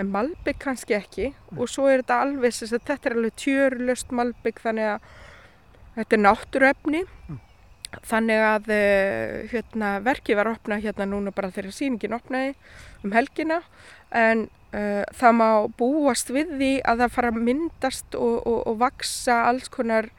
[0.00, 1.30] en malbygg kannski ekki.
[1.56, 5.08] Og svo er þetta alveg þess að þetta er alveg tjörlöst malbygg þannig að
[5.98, 7.04] þetta er náttúruefni.
[8.06, 12.52] Þannig að uh, hérna, verkið var opnað hérna núna bara þegar sýningin opnaði
[13.04, 13.62] um helgina.
[14.14, 15.48] En uh, það má
[15.78, 20.12] búast við því að það fara að myndast og, og, og vaksa alls konar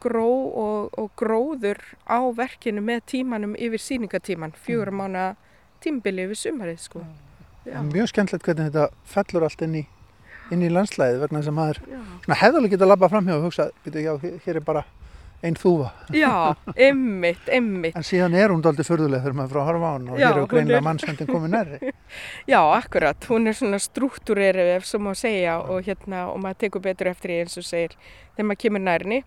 [0.00, 5.32] gró og, og gróður á verkinu með tímanum yfir sýningatíman, fjögur mánu
[5.82, 7.02] tímbili yfir sumarið sko.
[7.68, 7.82] Já.
[7.92, 9.86] Mjög skemmtilegt hvernig þetta fellur allt inn í,
[10.54, 11.82] inn í landslæðið vegna þess að maður
[12.40, 14.84] hefðarlega geta að labba fram hjá og hugsa, veitu, já, hér- er bara
[15.38, 15.92] einn þúfa.
[16.10, 16.30] Já,
[16.74, 17.94] ymmit, ymmit.
[17.94, 20.18] En síðan er hún daldið förðuleg þegar maður er frá að horfa á hann og
[20.18, 21.92] Já, hér er hún greinilega er- mannsvendin komið nærri.
[22.52, 23.28] Já, akkurat.
[23.30, 27.30] Hún er svona struktúrerið ef svo má segja og hérna og maður tekur betur eftir
[27.30, 27.94] því eins og segir
[28.34, 29.20] þegar maður kemur nærni.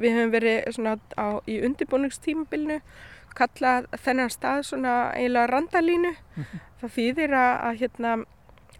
[0.00, 2.80] Við höfum verið svona á, í undirbúningstímabilinu
[3.38, 6.14] kallað þennan stað svona eiginlega randalínu.
[6.80, 8.14] Það þýðir að, að hérna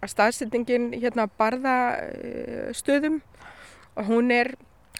[0.01, 3.21] að staðsetningin hérna á barða uh, stöðum
[3.95, 4.53] og hún er,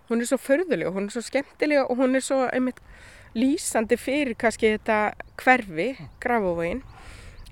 [0.09, 2.79] hún er svo förðuleg og hún er svo skemmtileg og hún er svo einmitt
[3.35, 4.99] lýsandi fyrir kannski þetta
[5.41, 5.89] hverfi,
[6.23, 6.85] grafovegin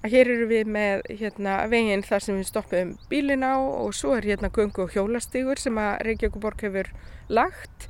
[0.04, 4.18] að hér eru við með hérna, veginn þar sem við stoppum bílinn á og svo
[4.18, 6.90] er hérna göngu og hjólastígur sem að Reykjavíkuborg hefur
[7.32, 7.88] lagt.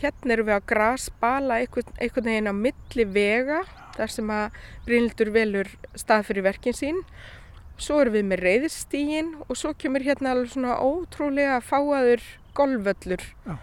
[0.00, 3.60] Hérna erum við að grasbala einhvern, einhvern veginn á milli vega
[3.96, 6.98] þar sem að Brynildur velur stað fyrir verkin sín.
[7.80, 12.24] Svo erum við með reyðstígin og svo kemur hérna alveg svona ótrúlega fáaður
[12.56, 13.24] golfvöllur.
[13.46, 13.56] Já.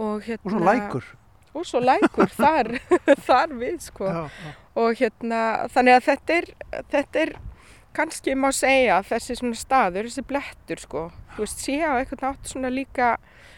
[0.00, 1.08] Og, hérna, Og svo lækur.
[1.50, 2.70] Og svo lækur þar,
[3.28, 4.52] þar við sko Já, já.
[4.80, 5.40] og hérna
[5.74, 6.50] þannig að þetta er,
[6.92, 7.32] þetta er
[7.96, 11.02] kannski má segja þessi svona staður, þessi blettur sko,
[11.34, 13.08] þú veist, sé á eitthvað nátt svona líka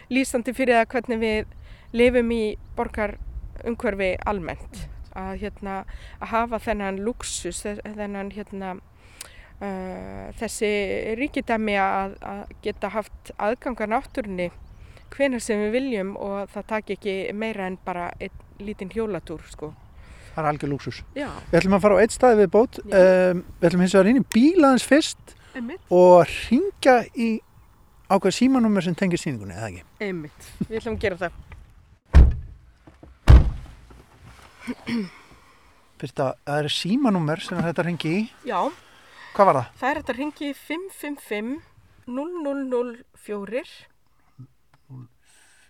[0.08, 1.52] lýsandi fyrir það hvernig við
[1.92, 2.42] lifum í
[2.76, 3.16] borgar
[3.68, 4.86] umhverfi almennt
[5.18, 5.74] að hérna
[6.22, 8.72] að hafa þennan luxus, þennan hérna
[9.60, 10.70] uh, þessi
[11.20, 14.48] ríkidæmi að, að geta haft aðganga náttúrunni
[15.12, 19.72] hvenar sem við viljum og það taki ekki meira en bara einn lítinn hjólatúr sko.
[20.32, 21.02] Það er algjör lúksus.
[21.12, 22.78] Já, Við ætlum að fara á eitt staði við bót.
[22.88, 25.82] Um, við ætlum hins vegar inn í bílaðins fyrst einmitt.
[25.92, 27.32] og ringja í
[28.08, 29.84] ákveð símanúmer sem tengir síningunni, eða ekki?
[30.08, 31.36] Einmitt, við ætlum að gera það.
[36.02, 38.22] Fyrst að það er símanúmer sem þetta ringi í.
[38.48, 38.58] Já,
[39.32, 39.68] Hvað var það?
[39.80, 41.52] það er þetta ringi 555
[42.06, 43.62] 0004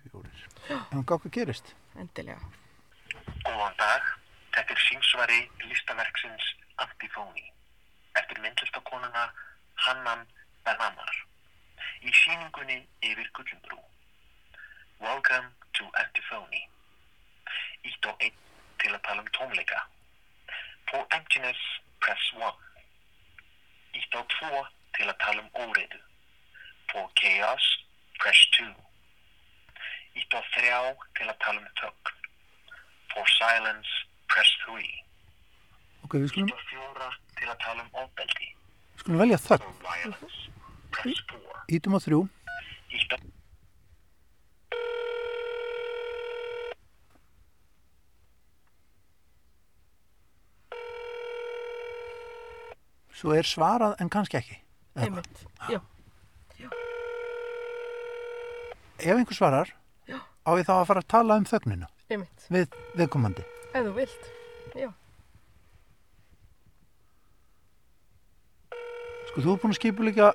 [0.03, 0.41] Fjórir.
[0.73, 1.75] En hún gá hvað gerist.
[1.97, 2.41] endilega.
[3.45, 4.03] Góðan dag,
[4.57, 5.39] þetta er símsvari
[5.69, 6.47] listaverksins
[6.83, 7.45] Antifóni
[8.19, 9.25] eftir myndlistakonuna
[9.87, 10.25] Hannan
[10.65, 11.13] Benamar
[12.03, 13.79] í síningunni yfir Gullinbrú.
[15.01, 16.65] Welcome to Antifóni.
[17.85, 18.37] Ítt og einn
[18.83, 19.81] til að tala um tónleika.
[20.91, 21.61] For emptiness,
[22.05, 22.55] press 1.
[24.01, 24.63] Ítt á tvo
[24.97, 26.01] til að tala um óreiðu.
[26.93, 27.67] For chaos,
[28.21, 28.67] press 2.
[30.21, 30.81] Ítt á þrjá
[31.19, 32.17] til að tala um þögn.
[33.13, 33.93] For silence,
[34.33, 34.89] press 3.
[36.05, 38.49] Ok, við skulum, Ítt á fjóra til að tala um ofbeldi.
[39.01, 39.69] skulum velja þögn.
[39.69, 40.43] For violence,
[40.93, 41.65] press 4.
[41.79, 42.21] Ítum á þrjú.
[42.93, 43.19] Ítt á
[53.23, 54.57] Svo er svarað en kannski ekki.
[54.99, 55.79] Einmitt, já.
[59.03, 59.71] Ef einhver svarar,
[60.07, 60.19] Já.
[60.47, 63.43] á ég þá að fara að tala um þögnina Einmitt, við viðkomandi.
[63.75, 64.29] ef þú vilt.
[64.79, 64.91] Já,
[69.33, 70.29] Sko, þú er búin að skipuleika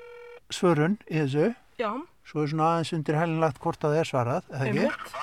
[0.54, 1.52] svörun í þessu.
[1.80, 1.92] já,
[2.28, 4.80] Svo er svona aðeins undir helinlagt hvort að það er svarað, eða ekki?
[4.84, 5.14] Einmitt.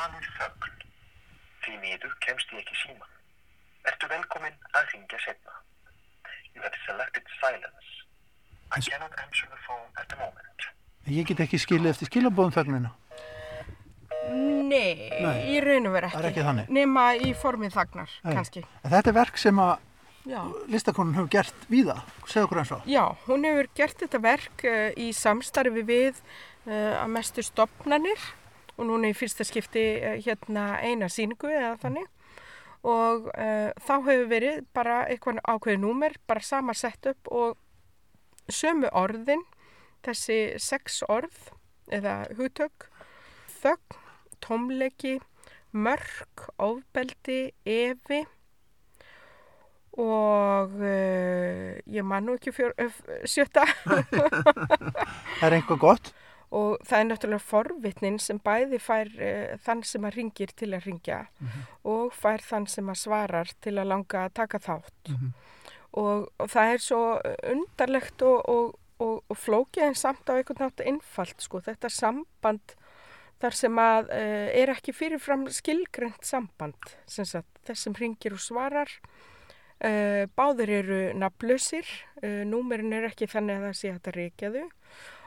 [11.04, 12.92] Ég get ekki skilið eftir skilabóðum þögnina.
[14.34, 15.40] Nei, Nei.
[15.52, 16.16] í raun og veru ekki.
[16.16, 16.70] Það er ekki þannig.
[16.72, 18.32] Nema í formið þagnar, Nei.
[18.38, 18.62] kannski.
[18.80, 19.74] En þetta er verk sem að
[20.24, 20.40] Já.
[20.72, 21.98] listakonun hefur gert víða.
[22.24, 22.86] Segð okkur eins og.
[22.88, 28.24] Já, hún hefur gert þetta verk uh, í samstarfi við uh, að mestu stopnanir
[28.78, 32.10] og núna í fyrsta skipti uh, hérna eina síningu eða þannig
[32.84, 33.30] og
[33.80, 37.54] þá hefur verið bara eitthvað ákveði númer, bara sama sett upp og
[38.52, 39.40] sömu orðin,
[40.04, 41.50] þessi sex orð
[41.92, 42.88] eða hugtök,
[43.60, 43.98] þögn,
[44.44, 45.18] tómleiki,
[45.74, 48.24] mörk, ofbeldi, evi
[49.94, 52.94] og uh, ég man nú ekki fjör, uh,
[53.30, 53.62] sjötta.
[53.84, 56.12] Það er einhvað gott.
[56.54, 60.86] og það er náttúrulega forvitnin sem bæði fær uh, þann sem að ringir til að
[60.86, 61.24] ringja
[61.82, 65.14] og fær þann sem að svarar til að langa að taka þátt.
[65.94, 67.02] Og, og það er svo
[67.54, 68.72] undarlegt og, og,
[69.04, 72.74] og, og flókið en samt á einhvern nátt einfalt sko, þetta samband
[73.42, 78.42] þar sem að uh, er ekki fyrirfram skilgrend samband sem sagt, þess sem ringir og
[78.42, 78.90] svarar.
[79.84, 81.84] Uh, báðir eru nafnlausir
[82.22, 84.64] uh, númerin er ekki þannig að það sé að reykja þau.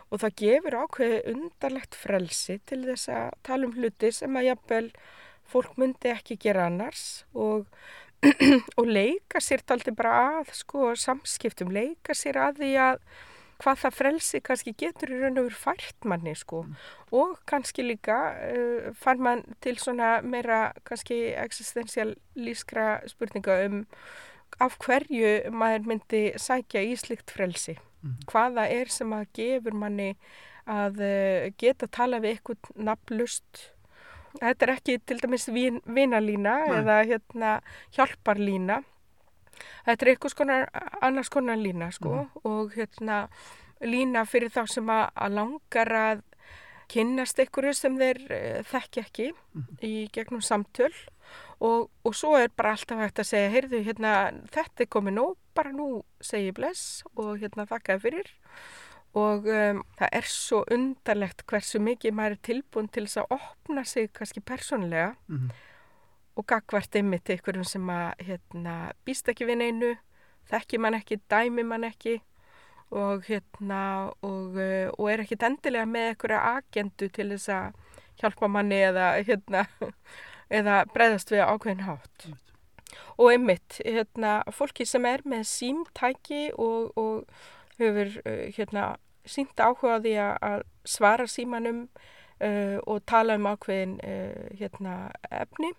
[0.07, 4.85] Og það gefur ákveði undarlegt frelsi til þess að tala um hluti sem að jafnvel
[5.51, 7.67] fólk myndi ekki gera annars og,
[8.79, 13.01] og leika sér taldi bara að sko samskiptum, leika sér að því að
[13.61, 16.63] hvað það frelsi kannski getur í raun og veru fært manni sko.
[17.15, 23.85] Og kannski líka uh, fann mann til svona meira kannski existensialískra spurninga um
[24.63, 27.75] af hverju maður myndi sækja í slikt frelsi.
[28.29, 30.13] Hvaða er sem að gefur manni
[30.67, 33.67] að uh, geta tala við eitthvað nafnlust
[34.41, 36.75] þetta er ekki til dæmis vin, vinalína Nei.
[36.79, 37.53] eða hérna
[37.95, 38.81] hjálparlína
[39.85, 40.67] þetta er eitthvað skonar,
[41.01, 43.27] annars konar lína sko og hérna
[43.81, 46.23] lína fyrir þá sem að, langar að
[46.89, 49.27] kynnast einhverju sem þeir uh, þekki ekki
[49.83, 50.93] í gegnum samtöl.
[51.59, 54.11] Og, og svo er bara alltaf hægt að segja heyrðu hérna
[54.53, 58.29] þetta er komið nóg bara nú segi bless og hérna þakkaði fyrir.
[59.17, 63.83] Og um, það er svo undarlegt hversu mikið maður er tilbúin til þess að opna
[63.83, 65.49] sig kannski persónlega Mhm.
[66.37, 68.75] Og gagvart einmitt einhverjum sem að hérna,
[69.05, 69.91] býst ekki við neinu,
[70.51, 72.19] þekki mann ekki, dæmi mann ekki
[72.93, 73.81] og, hérna,
[74.23, 79.07] og, uh, og er ekkit endilega með einhverja agendu til þess að hjálpa manni eða,
[79.27, 79.65] hérna,
[80.59, 82.27] eða breyðast við ákveðin hátt.
[83.17, 88.93] Og einmitt, hérna, fólki sem er með símtæki og, og hefur uh, hérna,
[89.27, 91.81] sínt áhuga á því að- svara símanum
[92.39, 95.73] uh, og tala um ákveðin uh, hérna, efni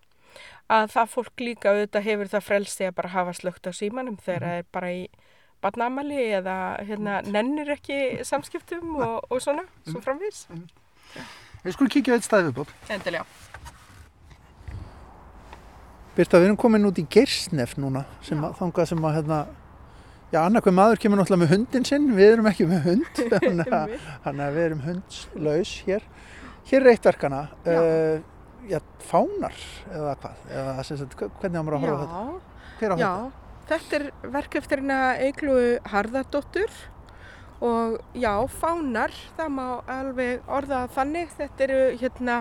[0.68, 4.47] að það fólk líka auðvitað hefur það frelsi að bara hafa slögt á símanum þegar
[4.47, 5.03] það er bara í
[5.64, 6.57] barnamali eða
[6.87, 10.45] hérna, nennir ekki samskiptum og, og svona, svo framvís.
[11.64, 12.74] Við skulum kíkja eitt stað viðbót.
[12.93, 13.26] Endilega.
[16.18, 19.37] Birta, við erum komin út í Geirsnef núna, sem að, þangað sem að, hérna,
[20.33, 23.20] já, annarkveð maður kemur náttúrulega með hundin sinn, við erum ekki með hund,
[24.24, 26.09] þannig að við erum hundslaus hér.
[26.68, 27.79] Hér er eitt verkana, Já.
[27.79, 28.38] uh,
[28.69, 29.57] já, fánar
[29.89, 32.21] eða hvað, eða sagt, hvernig á maður að horfa á þetta?
[32.21, 33.49] Já, Hver á já, þetta?
[33.73, 34.07] þetta er
[34.37, 35.59] verk eftir hérna Eiglu
[35.93, 36.79] Harðardóttur
[37.64, 41.33] og já, fánar, það má alveg orða þannig.
[41.35, 42.37] Þetta eru hérna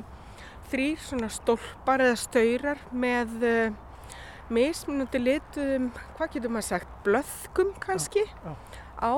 [0.69, 3.79] þrýr svona stólpar eða staurar með uh,
[4.53, 8.53] mismunandi lituðum, hvað getur maður sagt, blöðkum kannski já.
[9.01, 9.11] á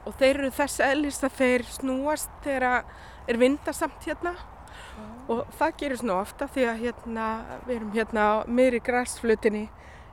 [0.00, 2.84] og þeir eru þess eðlist að þeir snúast þegar
[3.30, 4.34] er vindasamt hérna
[5.28, 7.26] og það gerist nú ofta því að hérna,
[7.66, 9.66] við erum hérna á miðri græsflutinni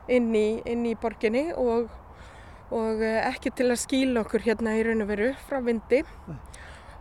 [0.07, 1.89] inn í, inn í borginni og,
[2.73, 6.03] og eh, ekki til að skýla okkur hérna í raun og veru frá vindi.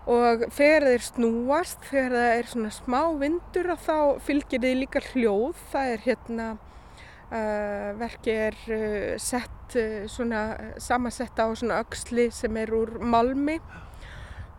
[0.07, 5.03] Og þegar þeir snúast, þegar það er svona smá vindur og þá fylgir þið líka
[5.09, 10.45] hljóð, það er hérna uh, verkið er uh, sett uh, svona
[10.79, 13.59] samansett á svona öxli sem er úr malmi.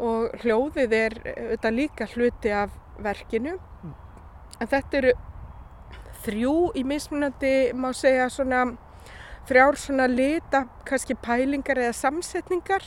[0.03, 3.57] Og hljóðið er auðvitað líka hluti af verkinu.
[4.57, 5.15] En þetta eru
[6.25, 8.65] þrjú í mismunandi má segja svona
[9.47, 12.83] þrjár svona lita kannski pælingar eða samsetningar.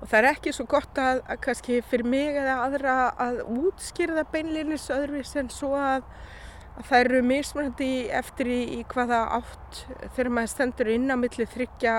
[0.00, 4.24] Og það er ekki svo gott að, að kannski fyrir mig eða aðra að útskýrða
[4.32, 6.06] beinlinis öðruvís en svo að,
[6.80, 9.82] að það eru mismunandi eftir í, í hvaða átt
[10.16, 11.96] þegar maður stendur inn á milli þryggja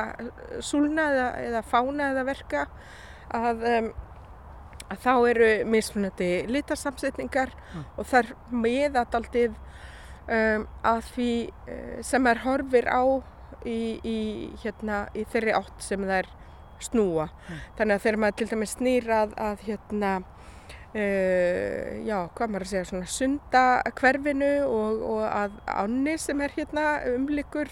[0.66, 2.66] súlna eða, eða fána eða verka.
[3.38, 3.92] Að, um,
[4.92, 7.54] að þá eru mismunandi litasamsetningar
[7.96, 8.32] og það er
[8.66, 9.54] meðadaldið
[10.28, 13.04] um, að því uh, sem er horfir á
[13.68, 14.20] í, í,
[14.64, 16.32] hérna, í þeirri átt sem það er
[16.82, 17.28] snúa.
[17.78, 20.12] Þannig að þegar maður til dæmis snýrað að hérna,
[20.96, 23.64] uh, já, hvað maður að segja, svona sunda
[24.02, 27.72] hverfinu og, og að ánni sem er hérna umlikur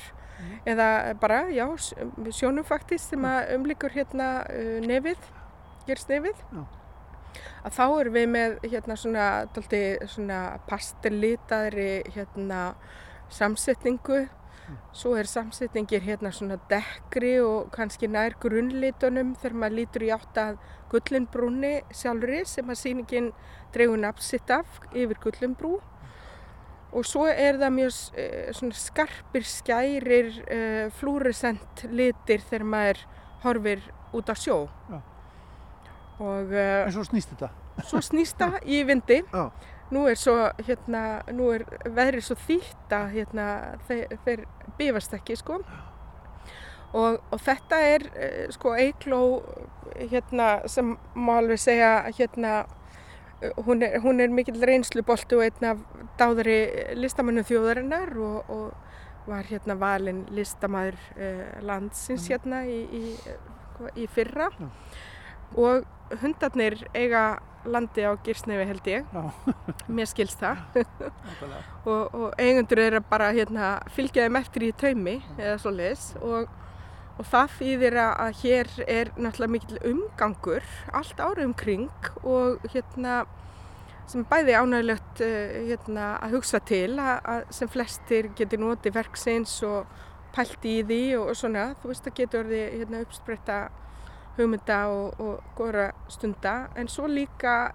[0.69, 1.65] eða bara, já,
[2.31, 5.31] sjónum faktist sem að umlikur hérna uh, nefið,
[5.89, 6.45] gerst nefið.
[6.53, 6.78] Já.
[7.63, 9.27] Að þá erum við með hérna svona,
[10.07, 12.59] svona pastellitaðri hérna
[13.33, 14.27] samsetningu.
[14.93, 20.37] Svo er samsetningir hérna svona dekkri og kannski nær grunnlitunum þegar maður lítur í átt
[20.37, 20.59] að
[20.91, 23.31] gullinbrúni sjálfri sem að sýningin
[23.73, 25.79] dregur nafn sitt af yfir gullinbrú.
[26.89, 33.03] Og svo er það mjög uh, svona skarpir, skærir, uh, flúresent litir þegar maður
[33.43, 33.83] horfir
[34.17, 34.63] út á sjó.
[34.89, 35.01] Já.
[36.19, 37.51] Og uh, En svo snýst þetta.
[37.87, 39.21] svo snýst það í vindi.
[39.31, 39.45] Já.
[39.89, 40.35] Nú er svo,
[40.67, 43.45] hérna, nú er veðrið svo þýtt að hérna,
[43.87, 44.43] þeir, þeir
[44.77, 45.55] bifast ekki, sko.
[46.93, 49.21] Og, og þetta er, eh, sko, Eikló,
[50.11, 52.53] hérna, sem má alveg segja, hérna,
[53.41, 55.81] eh, hún er, hún er mikill reynslubolti og einn af
[56.21, 56.59] dáðari
[56.97, 63.15] listamannum þjóðarinnar og, og var hérna valinn listamæður eh, landsins hérna í, í,
[64.03, 64.49] í fyrra.
[64.59, 64.69] Já.
[65.57, 65.85] Og
[66.21, 69.09] hundarnir eiga landi á Girsnefi held ég,
[69.95, 70.61] mér skilst það.
[71.89, 76.49] Og, og eigundur eru bara hérna, fylgja þeim eftir í taumi eða svo leis og,
[77.15, 83.23] og það þýðir að hér er náttúrulega mikill umgangur allt árið um kring og hérna
[84.09, 88.97] sem er bæði ánægilegt uh, hérna, að hugsa til að, að sem flestir geti notið
[88.99, 89.89] verksins og
[90.35, 93.59] pælt í því og, og svona, þú veist að getur orðið hérna, uppspretta
[94.39, 96.55] hugmynda og, og góðra stunda.
[96.79, 97.73] En svo líka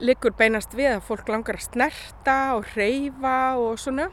[0.00, 4.08] liggur beinast við að fólk langar að snerta og hreyfa og svona.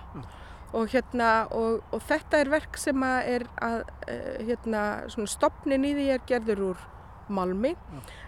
[0.76, 4.84] Og hérna og, og þetta er verk sem að er að uh, hérna
[5.30, 6.86] stopnin í því er gerður úr
[7.32, 7.74] malmi.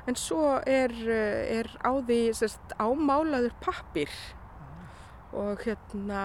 [0.08, 4.14] En svo er, uh, er á því sérst ámálaður pappir
[5.34, 6.22] og hérna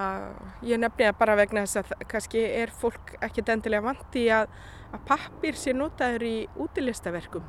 [0.64, 4.48] ég nefni það bara vegna þess að kannski er fólk ekkert endilega vant í að,
[4.94, 7.44] að pappir sé notaður í útilistaverkum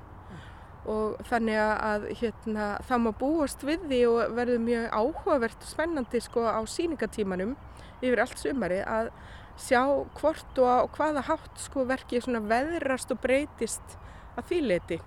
[0.86, 6.22] og þannig að- hérna, það má búast við því og verður mjög áhugavert og spennandi
[6.22, 7.56] sko, á síningatímanum
[8.02, 9.10] yfir allt sumari að
[9.58, 9.82] sjá
[10.20, 13.98] hvort og á hvaða hátt sko, verkið svona veðrast og breytist
[14.38, 15.00] að því leiti.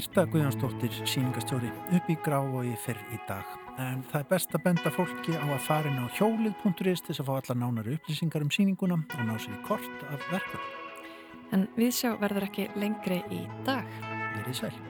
[0.00, 3.44] Birta Guðjónsdóttir, síningastjóri, upp í Grávogi fyrr í dag.
[3.76, 7.32] En það er best að benda fólki á að farin á hjólið.is til að fá
[7.34, 10.64] allar nánari upplýsingar um síninguna og ná sér í kort af verkum.
[11.52, 13.92] En viðsjá verður ekki lengri í dag.
[14.38, 14.89] Verið sæl.